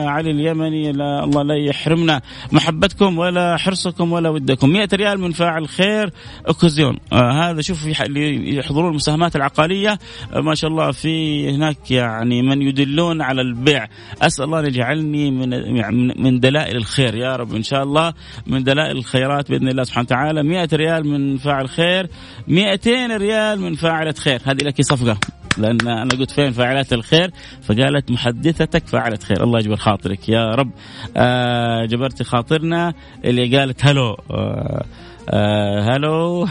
علي 0.09 0.31
اليمني. 0.31 0.91
لا 0.91 1.23
الله 1.23 1.43
لا 1.43 1.55
يحرمنا 1.55 2.21
محبتكم 2.51 3.17
ولا 3.17 3.57
حرصكم 3.57 4.11
ولا 4.11 4.29
ودكم. 4.29 4.69
مئة 4.69 4.89
ريال 4.93 5.19
من 5.19 5.31
فاعل 5.31 5.67
خير. 5.67 6.09
أوكازيون. 6.47 6.97
آه 7.13 7.31
هذا 7.31 7.61
شوف 7.61 7.85
يحضرون 7.85 8.89
المساهمات 8.89 9.35
العقارية 9.35 9.98
ما 10.35 10.55
شاء 10.55 10.69
الله 10.69 10.91
في 10.91 11.49
هناك 11.49 11.91
يعني 11.91 12.41
من 12.41 12.61
يدلون 12.61 13.21
على 13.21 13.41
البيع. 13.41 13.87
أسأل 14.21 14.45
الله 14.45 14.59
أن 14.59 14.65
يجعلني 14.65 15.31
من 15.31 15.51
يعني 15.51 16.13
من 16.17 16.39
دلائل 16.39 16.77
الخير. 16.77 17.15
يا 17.15 17.35
رب 17.35 17.55
إن 17.55 17.63
شاء 17.63 17.83
الله 17.83 18.13
من 18.47 18.63
دلائل 18.63 18.97
الخيرات 18.97 19.51
بإذن 19.51 19.67
الله 19.67 19.83
سبحانه 19.83 20.05
وتعالى. 20.05 20.43
100 20.43 20.69
ريال 20.73 21.07
من 21.07 21.37
فاعل 21.37 21.69
خير. 21.69 22.07
200 22.47 23.17
ريال 23.17 23.61
من 23.61 23.75
فاعلة 23.75 24.11
خير. 24.11 24.41
هذه 24.45 24.63
لك 24.63 24.81
صفقة. 24.81 25.17
لأن 25.57 25.87
أنا 25.87 26.15
قلت 26.15 26.31
فين 26.31 26.51
فاعلات 26.51 26.93
الخير؟ 26.93 27.31
فقالت 27.61 28.11
محدثتك 28.11 28.87
فاعلة 28.87 29.19
خير. 29.23 29.43
الله 29.43 29.59
يجبر 29.59 29.75
خاطرك. 29.75 30.29
يا 30.29 30.49
رب. 30.49 30.71
آه 31.17 31.85
جبرتي 31.85 32.23
خاطرنا 32.23 32.93
اللي 33.25 33.57
قالت 33.57 33.85
hello. 33.85 34.17
آه 34.31 34.85
hello 35.33 36.47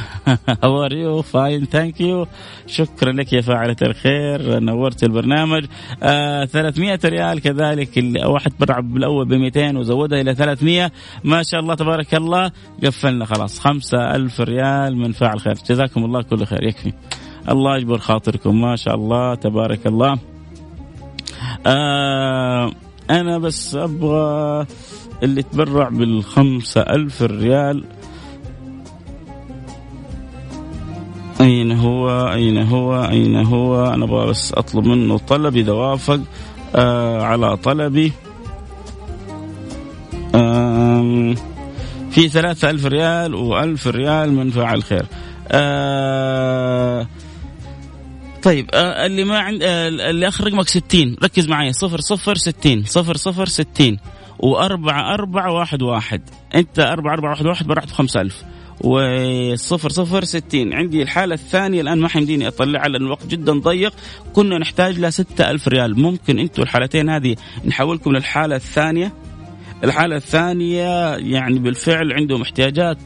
how 0.64 0.84
are 0.84 0.92
you 0.92 1.22
fine 1.22 1.64
thank 1.64 2.01
you 2.01 2.26
شكرا 2.66 3.12
لك 3.12 3.33
يا 3.33 3.41
فاعلة 3.41 3.76
الخير. 3.83 4.61
نورت 4.61 5.05
البرنامج. 5.05 5.64
آه 6.03 6.45
300 6.45 6.99
ريال 7.05 7.41
كذلك. 7.41 7.99
اللي 7.99 8.24
واحد 8.24 8.53
تبرع 8.61 8.80
بالأول 8.81 9.29
ب 9.29 9.35
200 9.35 9.76
وزودها 9.76 10.20
إلى 10.20 10.35
300 10.35 10.93
ما 11.24 11.43
شاء 11.43 11.61
الله 11.61 11.74
تبارك 11.74 12.14
الله. 12.14 12.51
قفلنا 12.85 13.24
خلاص. 13.24 13.61
5000 13.61 14.41
ريال 14.41 14.97
من 14.97 15.12
فاعل 15.12 15.41
خير. 15.41 15.55
جزاكم 15.70 16.05
الله 16.05 16.22
كل 16.22 16.47
خير. 16.47 16.64
يكفي. 16.64 16.93
الله 17.49 17.76
يجبر 17.76 17.99
خاطركم. 17.99 18.61
ما 18.61 18.76
شاء 18.76 18.95
الله 18.95 19.35
تبارك 19.35 19.87
الله. 19.87 20.18
آه 21.66 22.70
أنا 23.11 23.39
بس 23.39 23.74
أبغى 23.74 24.66
اللي 25.22 25.43
تبرع 25.43 25.89
بالخمسة 25.89 26.81
ألف 26.81 27.22
ريال. 27.22 27.85
أين 31.41 31.72
هو؟ 31.72 32.28
أين 32.32 32.59
هو؟ 32.59 33.05
أين 33.05 33.36
هو؟ 33.36 33.86
أنا 33.95 34.05
أبغى 34.05 34.26
بس 34.26 34.53
أطلب 34.53 34.86
منه 34.86 35.18
طلب 35.18 35.57
إذا 35.57 35.72
وافق 35.72 36.20
آه 36.74 37.22
على 37.22 37.57
طلبي. 37.57 38.12
آه 40.34 41.34
في 42.11 42.28
ثلاثة 42.28 42.70
ألف 42.70 42.86
ريال 42.86 43.34
وألف 43.34 43.86
ريال 43.86 44.32
من 44.32 44.51
فاعل 44.51 44.82
خير. 44.82 45.07
آه 45.49 47.07
طيب 48.43 48.70
آه 48.74 49.07
اللي 49.07 49.24
ما 49.24 49.39
عند 49.39 49.62
آه 49.62 49.89
اللي 49.89 50.28
آخر 50.28 50.45
رقمك 50.47 50.68
60 50.68 51.16
ركز 51.22 51.49
معي 51.49 51.72
0 51.72 52.01
0 52.01 52.34
60 52.34 52.84
0 52.84 53.16
0 53.16 53.47
60 53.47 53.99
وأربعة 54.39 55.14
أربعة 55.14 55.53
واحد 55.53 55.82
واحد. 55.82 56.22
أنت 56.55 56.78
أربعة 56.78 57.12
أربعة 57.12 57.30
واحد 57.30 57.47
واحد 57.47 57.66
برعت 57.66 57.89
بخمسة 57.89 58.20
ألف. 58.20 58.43
وصفر 58.81 59.89
صفر 59.89 60.24
ستين. 60.24 60.72
عندي 60.72 61.03
الحالة 61.03 61.35
الثانية 61.35 61.81
الآن 61.81 61.99
ما 61.99 62.09
حيمديني 62.09 62.49
أطلعها 62.49 62.89
لأن 62.89 63.03
الوقت 63.03 63.26
جدا 63.26 63.53
ضيق. 63.53 63.95
كنا 64.33 64.59
نحتاج 64.59 64.99
لها 64.99 65.11
ستة 65.11 65.51
ألف 65.51 65.68
ريال. 65.68 66.01
ممكن 66.01 66.39
أنتم 66.39 66.62
الحالتين 66.62 67.11
هذه 67.11 67.37
نحولكم 67.64 68.12
للحالة 68.12 68.57
الثانية. 68.57 69.12
الحالة 69.85 70.16
الثانية 70.16 71.16
يعني 71.16 71.59
بالفعل 71.59 72.12
عندهم 72.12 72.43
احتياجات 72.43 72.99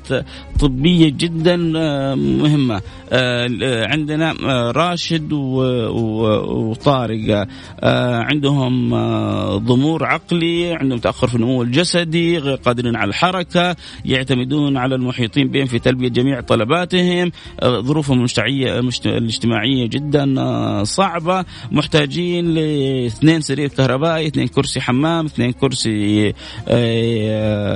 طبية 0.61 1.09
جدا 1.09 1.73
آه، 1.77 2.15
مهمة. 2.15 2.81
آه، 3.13 3.87
عندنا 3.87 4.35
آه، 4.45 4.71
راشد 4.71 5.33
وطارق. 5.33 7.49
عندهم 7.83 8.91
ضمور 9.57 10.05
عقلي 10.05 10.75
عندهم 10.75 10.99
تأخر 10.99 11.27
في 11.27 11.35
النمو 11.35 11.63
الجسدي 11.63 12.39
غير 12.39 12.57
قادرين 12.57 12.97
على 12.97 13.09
الحركة 13.09 13.77
يعتمدون 14.05 14.77
على 14.77 14.95
المحيطين 14.95 15.49
بهم 15.49 15.67
في 15.67 15.79
تلبية 15.79 16.09
جميع 16.09 16.41
طلباتهم. 16.41 17.33
ظروفهم 17.65 18.27
الاجتماعية 19.07 19.87
جدا 19.87 20.85
صعبة. 20.85 21.45
محتاجين 21.73 22.55
لاثنين 22.55 23.41
سرير 23.41 23.69
كهربائي 23.69 24.27
اثنين 24.27 24.49
كرسي 24.49 24.81
حمام 24.81 25.25
اثنين 25.25 25.53
كرسي 25.53 26.33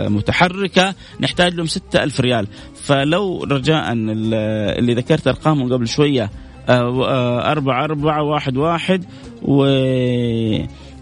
متحركة 0.09 0.95
نحتاج 1.21 1.55
لهم 1.55 1.67
ستة 1.67 2.03
ألف 2.03 2.21
ريال. 2.21 2.47
فلو 2.83 3.45
رجاء 3.45 3.93
اللي 3.93 4.95
ذكرت 4.95 5.29
أرقامهم 5.29 5.73
قبل 5.73 5.89
شوية 5.89 6.31
أربعة 6.69 7.85
أربعة 7.85 8.23
واحد 8.23 8.57
واحد 8.57 9.05
و 9.43 9.65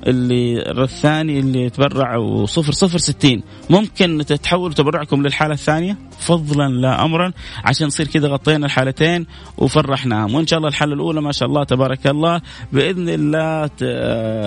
اللي 0.07 0.73
الثاني 0.83 1.39
اللي 1.39 1.71
تبرع 1.71 2.17
وصفر 2.17 2.73
صفر 2.73 2.99
ستين. 2.99 3.43
ممكن 3.71 4.25
تتحول 4.27 4.73
تبرعكم 4.75 5.23
للحالة 5.23 5.55
الثانية؟ 5.55 5.99
فضلا 6.19 6.69
لا 6.69 7.05
أمرا. 7.05 7.33
عشان 7.65 7.87
نصير 7.87 8.07
كذا 8.07 8.29
غطينا 8.29 8.67
الحالتين 8.67 9.27
وفرحناهم 9.59 10.35
وإن 10.35 10.47
شاء 10.47 10.59
الله 10.59 10.69
الحالة 10.69 10.95
الأولى 10.95 11.21
ما 11.21 11.33
شاء 11.33 11.49
الله 11.49 11.65
تبارك 11.65 12.07
الله. 12.07 12.41
بإذن 12.73 13.09
الله 13.09 13.67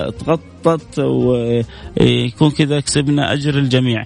تغطت 0.09 0.99
ويكون 0.99 2.51
كذا 2.51 2.79
كسبنا 2.79 3.33
أجر 3.33 3.57
الجميع. 3.57 4.05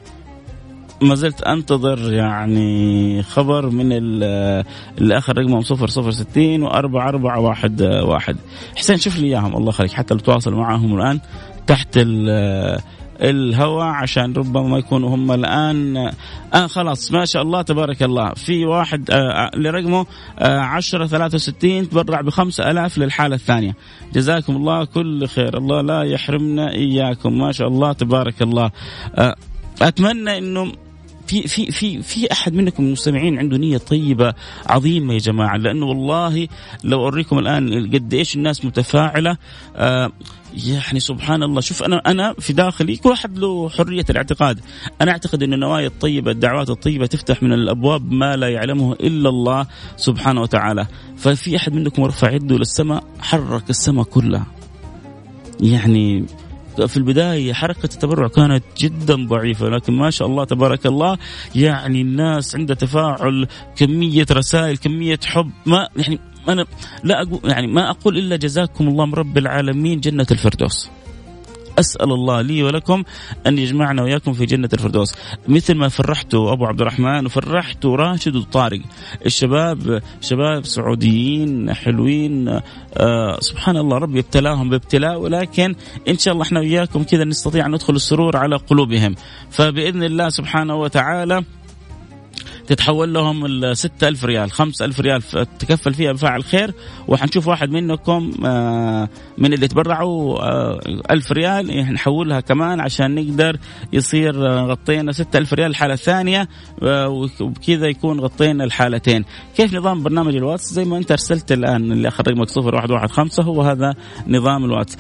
ما 1.01 1.15
زلت 1.15 1.41
أنتظر 1.41 2.13
يعني 2.13 3.23
خبر 3.23 3.69
من 3.69 3.91
اللي 3.91 5.17
اخر 5.17 5.37
رقمهم 5.37 5.61
صفر 5.61 5.87
صفر 5.87 6.11
ستين 6.11 6.63
وأربعة 6.63 7.09
أربعة 7.09 7.39
واحد 7.39 7.81
واحد. 7.81 8.37
حسين 8.75 8.97
شوف 8.97 9.19
لي 9.19 9.27
إياهم 9.27 9.57
الله 9.57 9.69
يخليك. 9.69 9.91
حتى 9.91 10.13
لو 10.13 10.19
تواصل 10.19 10.53
معهم 10.53 10.95
الآن 10.95 11.19
تحت 11.67 11.99
الهواء 13.21 13.85
عشان 13.85 14.33
ربما 14.33 14.67
ما 14.67 14.77
يكونوا 14.77 15.15
هم 15.15 15.31
الآن 15.31 16.11
آه 16.53 16.67
خلاص 16.67 17.11
ما 17.11 17.25
شاء 17.25 17.41
الله 17.41 17.61
تبارك 17.61 18.03
الله. 18.03 18.33
في 18.33 18.65
واحد 18.65 19.11
آه 19.11 19.51
لرقمه 19.55 20.05
آه 20.39 20.59
10 20.59 21.05
63 21.05 21.89
تبرع 21.89 22.21
ب 22.21 22.29
5000 22.29 22.97
للحالة 22.97 23.35
الثانية. 23.35 23.75
جزاكم 24.13 24.55
الله 24.55 24.85
كل 24.85 25.27
خير. 25.27 25.57
الله 25.57 25.81
لا 25.81 26.03
يحرمنا 26.03 26.71
إياكم. 26.71 27.37
ما 27.37 27.51
شاء 27.51 27.67
الله 27.67 27.93
تبارك 27.93 28.41
الله. 28.41 28.71
آه 29.15 29.35
أتمنى 29.81 30.37
إنه 30.37 30.71
في 31.31 31.47
في 31.47 31.71
في 31.71 32.01
في 32.01 32.31
أحد 32.31 32.53
منكم 32.53 32.83
المستمعين 32.83 33.39
عنده 33.39 33.57
نية 33.57 33.77
طيبة 33.77 34.33
عظيمة 34.65 35.13
يا 35.13 35.19
جماعة 35.19 35.57
لأنه 35.57 35.85
والله 35.85 36.47
لو 36.83 37.03
أوريكم 37.03 37.39
الآن 37.39 37.91
قد 37.93 38.13
إيش 38.13 38.35
الناس 38.35 38.65
متفاعلة 38.65 39.37
آه 39.75 40.11
يعني 40.65 40.99
سبحان 40.99 41.43
الله. 41.43 41.61
شوف 41.61 41.83
أنا 41.83 41.97
أنا 41.97 42.33
في 42.39 42.53
داخلي 42.53 42.97
كل 42.97 43.09
واحد 43.09 43.37
له 43.37 43.69
حرية 43.69 44.05
الاعتقاد. 44.09 44.59
أنا 45.01 45.11
أعتقد 45.11 45.43
إن 45.43 45.53
النوايا 45.53 45.87
الطيبة 45.87 46.31
الدعوات 46.31 46.69
الطيبة 46.69 47.05
تفتح 47.05 47.43
من 47.43 47.53
الأبواب 47.53 48.11
ما 48.11 48.35
لا 48.35 48.49
يعلمه 48.49 48.93
إلا 48.93 49.29
الله 49.29 49.67
سبحانه 49.97 50.41
وتعالى. 50.41 50.87
ففي 51.17 51.55
أحد 51.55 51.73
منكم 51.73 52.03
رفع 52.03 52.31
يده 52.31 52.57
للسماء 52.57 53.03
حرك 53.19 53.69
السماء 53.69 54.03
كلها. 54.03 54.45
يعني 55.59 56.25
في 56.87 56.97
البداية 56.97 57.53
حركة 57.53 57.83
التبرع 57.85 58.27
كانت 58.27 58.63
جدا 58.77 59.15
ضعيفة 59.15 59.69
لكن 59.69 59.93
ما 59.93 60.09
شاء 60.09 60.27
الله 60.27 60.43
تبارك 60.45 60.85
الله 60.85 61.17
يعني 61.55 62.01
الناس 62.01 62.55
عندها 62.55 62.75
تفاعل 62.75 63.47
كمية 63.75 64.25
رسائل 64.31 64.77
كمية 64.77 65.19
حب 65.25 65.51
ما 65.65 65.87
يعني 65.95 66.19
أنا 66.49 66.65
لا 67.03 67.21
أقول 67.21 67.39
يعني 67.43 67.67
ما 67.67 67.89
أقول 67.89 68.17
إلا 68.17 68.35
جزاكم 68.35 68.87
الله 68.87 69.11
رب 69.13 69.37
العالمين 69.37 69.99
جنة 69.99 70.27
الفردوس. 70.31 70.89
أسأل 71.81 72.11
الله 72.11 72.41
لي 72.41 72.63
ولكم 72.63 73.03
أن 73.47 73.57
يجمعنا 73.57 74.03
وإياكم 74.03 74.33
في 74.33 74.45
جنة 74.45 74.69
الفردوس. 74.73 75.15
مثل 75.47 75.75
ما 75.75 75.89
فرحتوا 75.89 76.53
أبو 76.53 76.65
عبد 76.65 76.81
الرحمن 76.81 77.25
وفرحتوا 77.25 77.95
راشد 77.95 78.35
وطارق 78.35 78.81
الشباب 79.25 80.01
شباب 80.21 80.65
سعوديين 80.65 81.73
حلوين 81.73 82.59
آه 82.97 83.37
سبحان 83.39 83.77
الله 83.77 83.97
ربي 83.97 84.19
ابتلاهم 84.19 84.69
بابتلاء 84.69 85.19
ولكن 85.19 85.75
إن 86.07 86.17
شاء 86.17 86.33
الله 86.33 86.43
إحنا 86.43 86.59
وياكم 86.59 87.03
كذا 87.03 87.23
نستطيع 87.23 87.65
أن 87.65 87.71
ندخل 87.71 87.95
السرور 87.95 88.37
على 88.37 88.55
قلوبهم. 88.55 89.15
فبإذن 89.49 90.03
الله 90.03 90.29
سبحانه 90.29 90.75
وتعالى 90.75 91.43
تتحول 92.67 93.13
لهم 93.13 93.45
ال 93.45 93.77
6000 93.77 94.25
ريال 94.25 94.51
5000 94.51 94.99
ريال 94.99 95.21
تكفل 95.59 95.93
فيها 95.93 96.11
بفاعل 96.11 96.43
خير 96.43 96.73
وحنشوف 97.07 97.47
واحد 97.47 97.69
منكم 97.69 98.31
آه، 98.45 99.09
من 99.37 99.53
اللي 99.53 99.67
تبرعوا 99.67 100.39
1000 101.13 101.31
آه، 101.31 101.33
ريال 101.33 101.93
نحولها 101.93 102.39
كمان 102.39 102.79
عشان 102.79 103.15
نقدر 103.15 103.57
يصير 103.93 104.47
آه، 104.47 104.65
غطينا 104.65 105.11
6000 105.11 105.53
ريال 105.53 105.69
الحالة 105.69 105.93
الثانية 105.93 106.47
وبكذا 107.41 107.87
يكون 107.87 108.19
غطينا 108.19 108.63
الحالتين. 108.63 109.25
كيف 109.57 109.73
نظام 109.73 110.03
برنامج 110.03 110.35
الواتس؟ 110.35 110.73
زي 110.73 110.85
ما 110.85 110.97
أنت 110.97 111.11
أرسلت 111.11 111.51
الآن 111.51 111.91
اللي 111.91 112.07
اخر 112.07 112.23
رقمك 112.27 112.49
0115 112.49 113.43
هو 113.43 113.61
هذا 113.61 113.93
نظام 114.27 114.65
الواتس. 114.65 114.97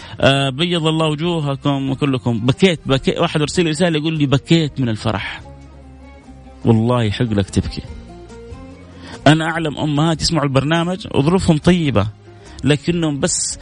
بيض 0.53 0.87
الله 0.87 1.07
وجوهكم 1.07 1.93
كلكم 1.93 2.39
بكيت 2.39 2.79
بكيت 2.85 3.19
واحد 3.19 3.41
ارسل 3.41 3.63
لي 3.63 3.69
رسالة 3.69 3.99
يقول 3.99 4.17
لي 4.17 4.25
بكيت 4.25 4.79
من 4.79 4.89
الفرح. 4.89 5.50
والله 6.65 7.03
يحق 7.03 7.25
لك 7.25 7.49
تبكي. 7.49 7.81
أنا 9.27 9.45
أعلم 9.45 9.77
أمهات 9.77 10.21
يسمعوا 10.21 10.45
البرنامج 10.45 11.07
وظروفهم 11.15 11.57
طيبة 11.57 12.07
لكنهم 12.63 13.19
بس 13.19 13.59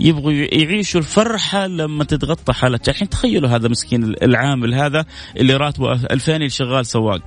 يبغوا 0.00 0.32
يعيشوا 0.32 1.00
الفرحة 1.00 1.66
لما 1.66 2.04
تتغطى 2.04 2.52
حالة 2.52 2.80
الحين 2.88 3.08
تخيلوا 3.08 3.48
هذا 3.48 3.68
مسكين 3.68 4.04
العامل 4.04 4.74
هذا 4.74 5.04
اللي 5.36 5.54
راتبه 5.54 5.92
2000 5.92 6.36
اللي 6.36 6.48
شغال 6.48 6.86
سواق. 6.86 7.22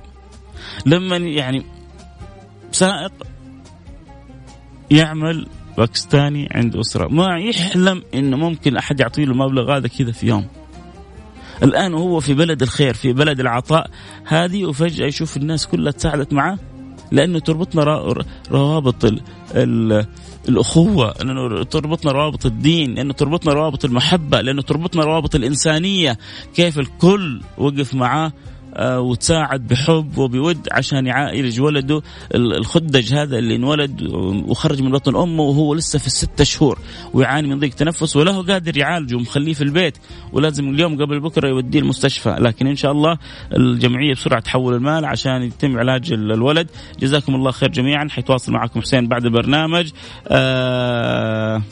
لما 0.86 1.16
يعني 1.16 1.62
سائق 2.72 3.12
يعمل 4.90 5.46
باكستاني 5.78 6.48
عند 6.54 6.76
أسرة. 6.76 7.08
ما 7.08 7.38
يحلم 7.38 8.02
إنه 8.14 8.36
ممكن 8.36 8.76
أحد 8.76 9.00
يعطيه 9.00 9.24
له 9.24 9.34
مبلغ 9.34 9.76
هذا 9.76 9.88
كذا 9.88 10.12
في 10.12 10.26
يوم. 10.26 10.46
الآن 11.62 11.94
هو 11.94 12.20
في 12.20 12.34
بلد 12.34 12.62
الخير 12.62 12.94
في 12.94 13.12
بلد 13.12 13.40
العطاء. 13.40 13.90
هذه 14.24 14.64
وفجأة 14.64 15.06
يشوف 15.06 15.36
الناس 15.36 15.66
كلها 15.66 15.92
تساعدت 15.92 16.32
معه 16.32 16.58
لأنه 17.12 17.38
تربطنا 17.38 17.84
روابط 18.50 19.04
ال 19.04 19.20
ال 19.54 20.06
الأخوة 20.48 21.14
لأنه 21.18 21.62
تربطنا 21.62 22.12
روابط 22.12 22.46
الدين 22.46 22.94
لأنه 22.94 23.12
تربطنا 23.12 23.52
روابط 23.52 23.84
المحبة 23.84 24.40
لأنه 24.40 24.62
تربطنا 24.62 25.04
روابط 25.04 25.34
الإنسانية. 25.34 26.18
كيف 26.54 26.78
الكل 26.78 27.40
وقف 27.58 27.94
معاه 27.94 28.32
وتساعد 28.78 29.68
بحب 29.68 30.18
وبود 30.18 30.68
عشان 30.72 31.06
يعالج 31.06 31.60
ولده 31.60 32.02
الخدج 32.34 33.14
هذا 33.14 33.38
اللي 33.38 33.56
انولد 33.56 34.02
وخرج 34.46 34.82
من 34.82 34.90
بطن 34.90 35.16
أمه 35.16 35.42
وهو 35.42 35.74
لسه 35.74 35.98
في 35.98 36.06
الستة 36.06 36.44
شهور 36.44 36.78
ويعاني 37.14 37.48
من 37.48 37.58
ضيق 37.58 37.74
تنفس 37.74 38.16
وله 38.16 38.42
قادر 38.42 38.78
يعالجه 38.78 39.16
ومخليه 39.16 39.54
في 39.54 39.64
البيت 39.64 39.98
ولازم 40.32 40.68
اليوم 40.68 41.02
قبل 41.02 41.20
بكرة 41.20 41.48
يوديه 41.48 41.78
المستشفى. 41.78 42.36
لكن 42.38 42.66
إن 42.66 42.76
شاء 42.76 42.92
الله 42.92 43.18
الجمعية 43.56 44.14
بسرعة 44.14 44.40
تحول 44.40 44.74
المال 44.74 45.04
عشان 45.04 45.42
يتم 45.42 45.78
علاج 45.78 46.12
الولد. 46.12 46.70
جزاكم 47.00 47.34
الله 47.34 47.50
خير 47.50 47.68
جميعا. 47.68 48.08
حيتواصل 48.08 48.52
معكم 48.52 48.80
حسين 48.80 49.08
بعد 49.08 49.24
البرنامج 49.24 49.90
آه 50.28 51.62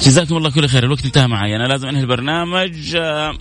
جزاكم 0.00 0.36
الله 0.36 0.50
كل 0.50 0.68
خير 0.68 0.84
الوقت 0.84 1.04
انتهى 1.04 1.26
معي. 1.26 1.56
أنا 1.56 1.64
لازم 1.64 1.88
أنهي 1.88 2.00
البرنامج. 2.00 2.96
آه، 2.96 3.38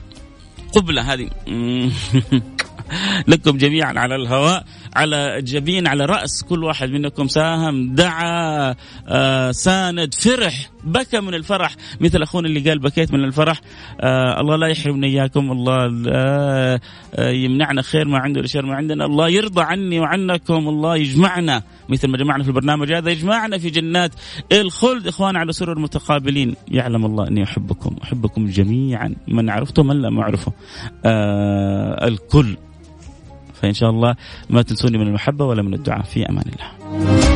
قبلة 0.75 1.13
هذه. 1.13 1.29
لكم 3.27 3.57
جميعا 3.57 3.93
على 3.99 4.15
الهواء. 4.15 4.65
على 4.95 5.41
جبين 5.41 5.87
على 5.87 6.05
رأس 6.05 6.43
كل 6.43 6.63
واحد 6.63 6.89
منكم. 6.89 7.27
ساهم 7.27 7.95
دعا 7.95 8.75
آه 9.07 9.51
ساند 9.51 10.13
فرح 10.13 10.69
بكى 10.83 11.19
من 11.19 11.33
الفرح. 11.33 11.75
مثل 12.01 12.21
أخونا 12.21 12.47
اللي 12.47 12.69
قال 12.69 12.79
بكيت 12.79 13.13
من 13.13 13.23
الفرح 13.23 13.61
آه 14.01 14.41
الله 14.41 14.55
لا 14.55 14.67
يحرمنا 14.67 15.07
إياكم 15.07 15.51
الله 15.51 15.87
لا 15.87 16.79
آه 17.15 17.29
يمنعنا 17.29 17.81
خير 17.81 18.07
ما 18.07 18.19
عنده 18.19 18.43
ولا 18.55 18.67
ما 18.67 18.75
عندنا. 18.75 19.05
الله 19.05 19.29
يرضى 19.29 19.61
عني 19.61 19.99
وعنكم 19.99 20.67
الله 20.67 20.95
يجمعنا. 20.95 21.63
مثل 21.89 22.07
ما 22.07 22.17
جمعنا 22.17 22.43
في 22.43 22.49
البرنامج 22.49 22.91
هذا 22.91 23.11
يجمعنا 23.11 23.57
في 23.57 23.69
جنات 23.69 24.11
الخلد. 24.51 25.07
إخوان 25.07 25.35
على 25.35 25.53
سرر 25.53 25.79
متقابلين 25.79 26.55
يعلم 26.67 27.05
الله 27.05 27.27
أني 27.27 27.43
أحبكم 27.43 27.95
أحبكم 28.03 28.47
جميعا. 28.47 29.15
من 29.27 29.49
عرفته 29.49 29.83
من 29.83 30.01
لم 30.01 30.19
اعرفه 30.19 30.53
آه 31.05 32.07
الكل. 32.07 32.57
فإن 33.61 33.73
شاء 33.73 33.89
الله 33.89 34.15
ما 34.49 34.61
تنسوني 34.61 34.97
من 34.97 35.07
المحبة 35.07 35.45
ولا 35.45 35.61
من 35.61 35.73
الدعاء. 35.73 36.03
في 36.03 36.29
أمان 36.29 36.45
الله. 36.47 37.34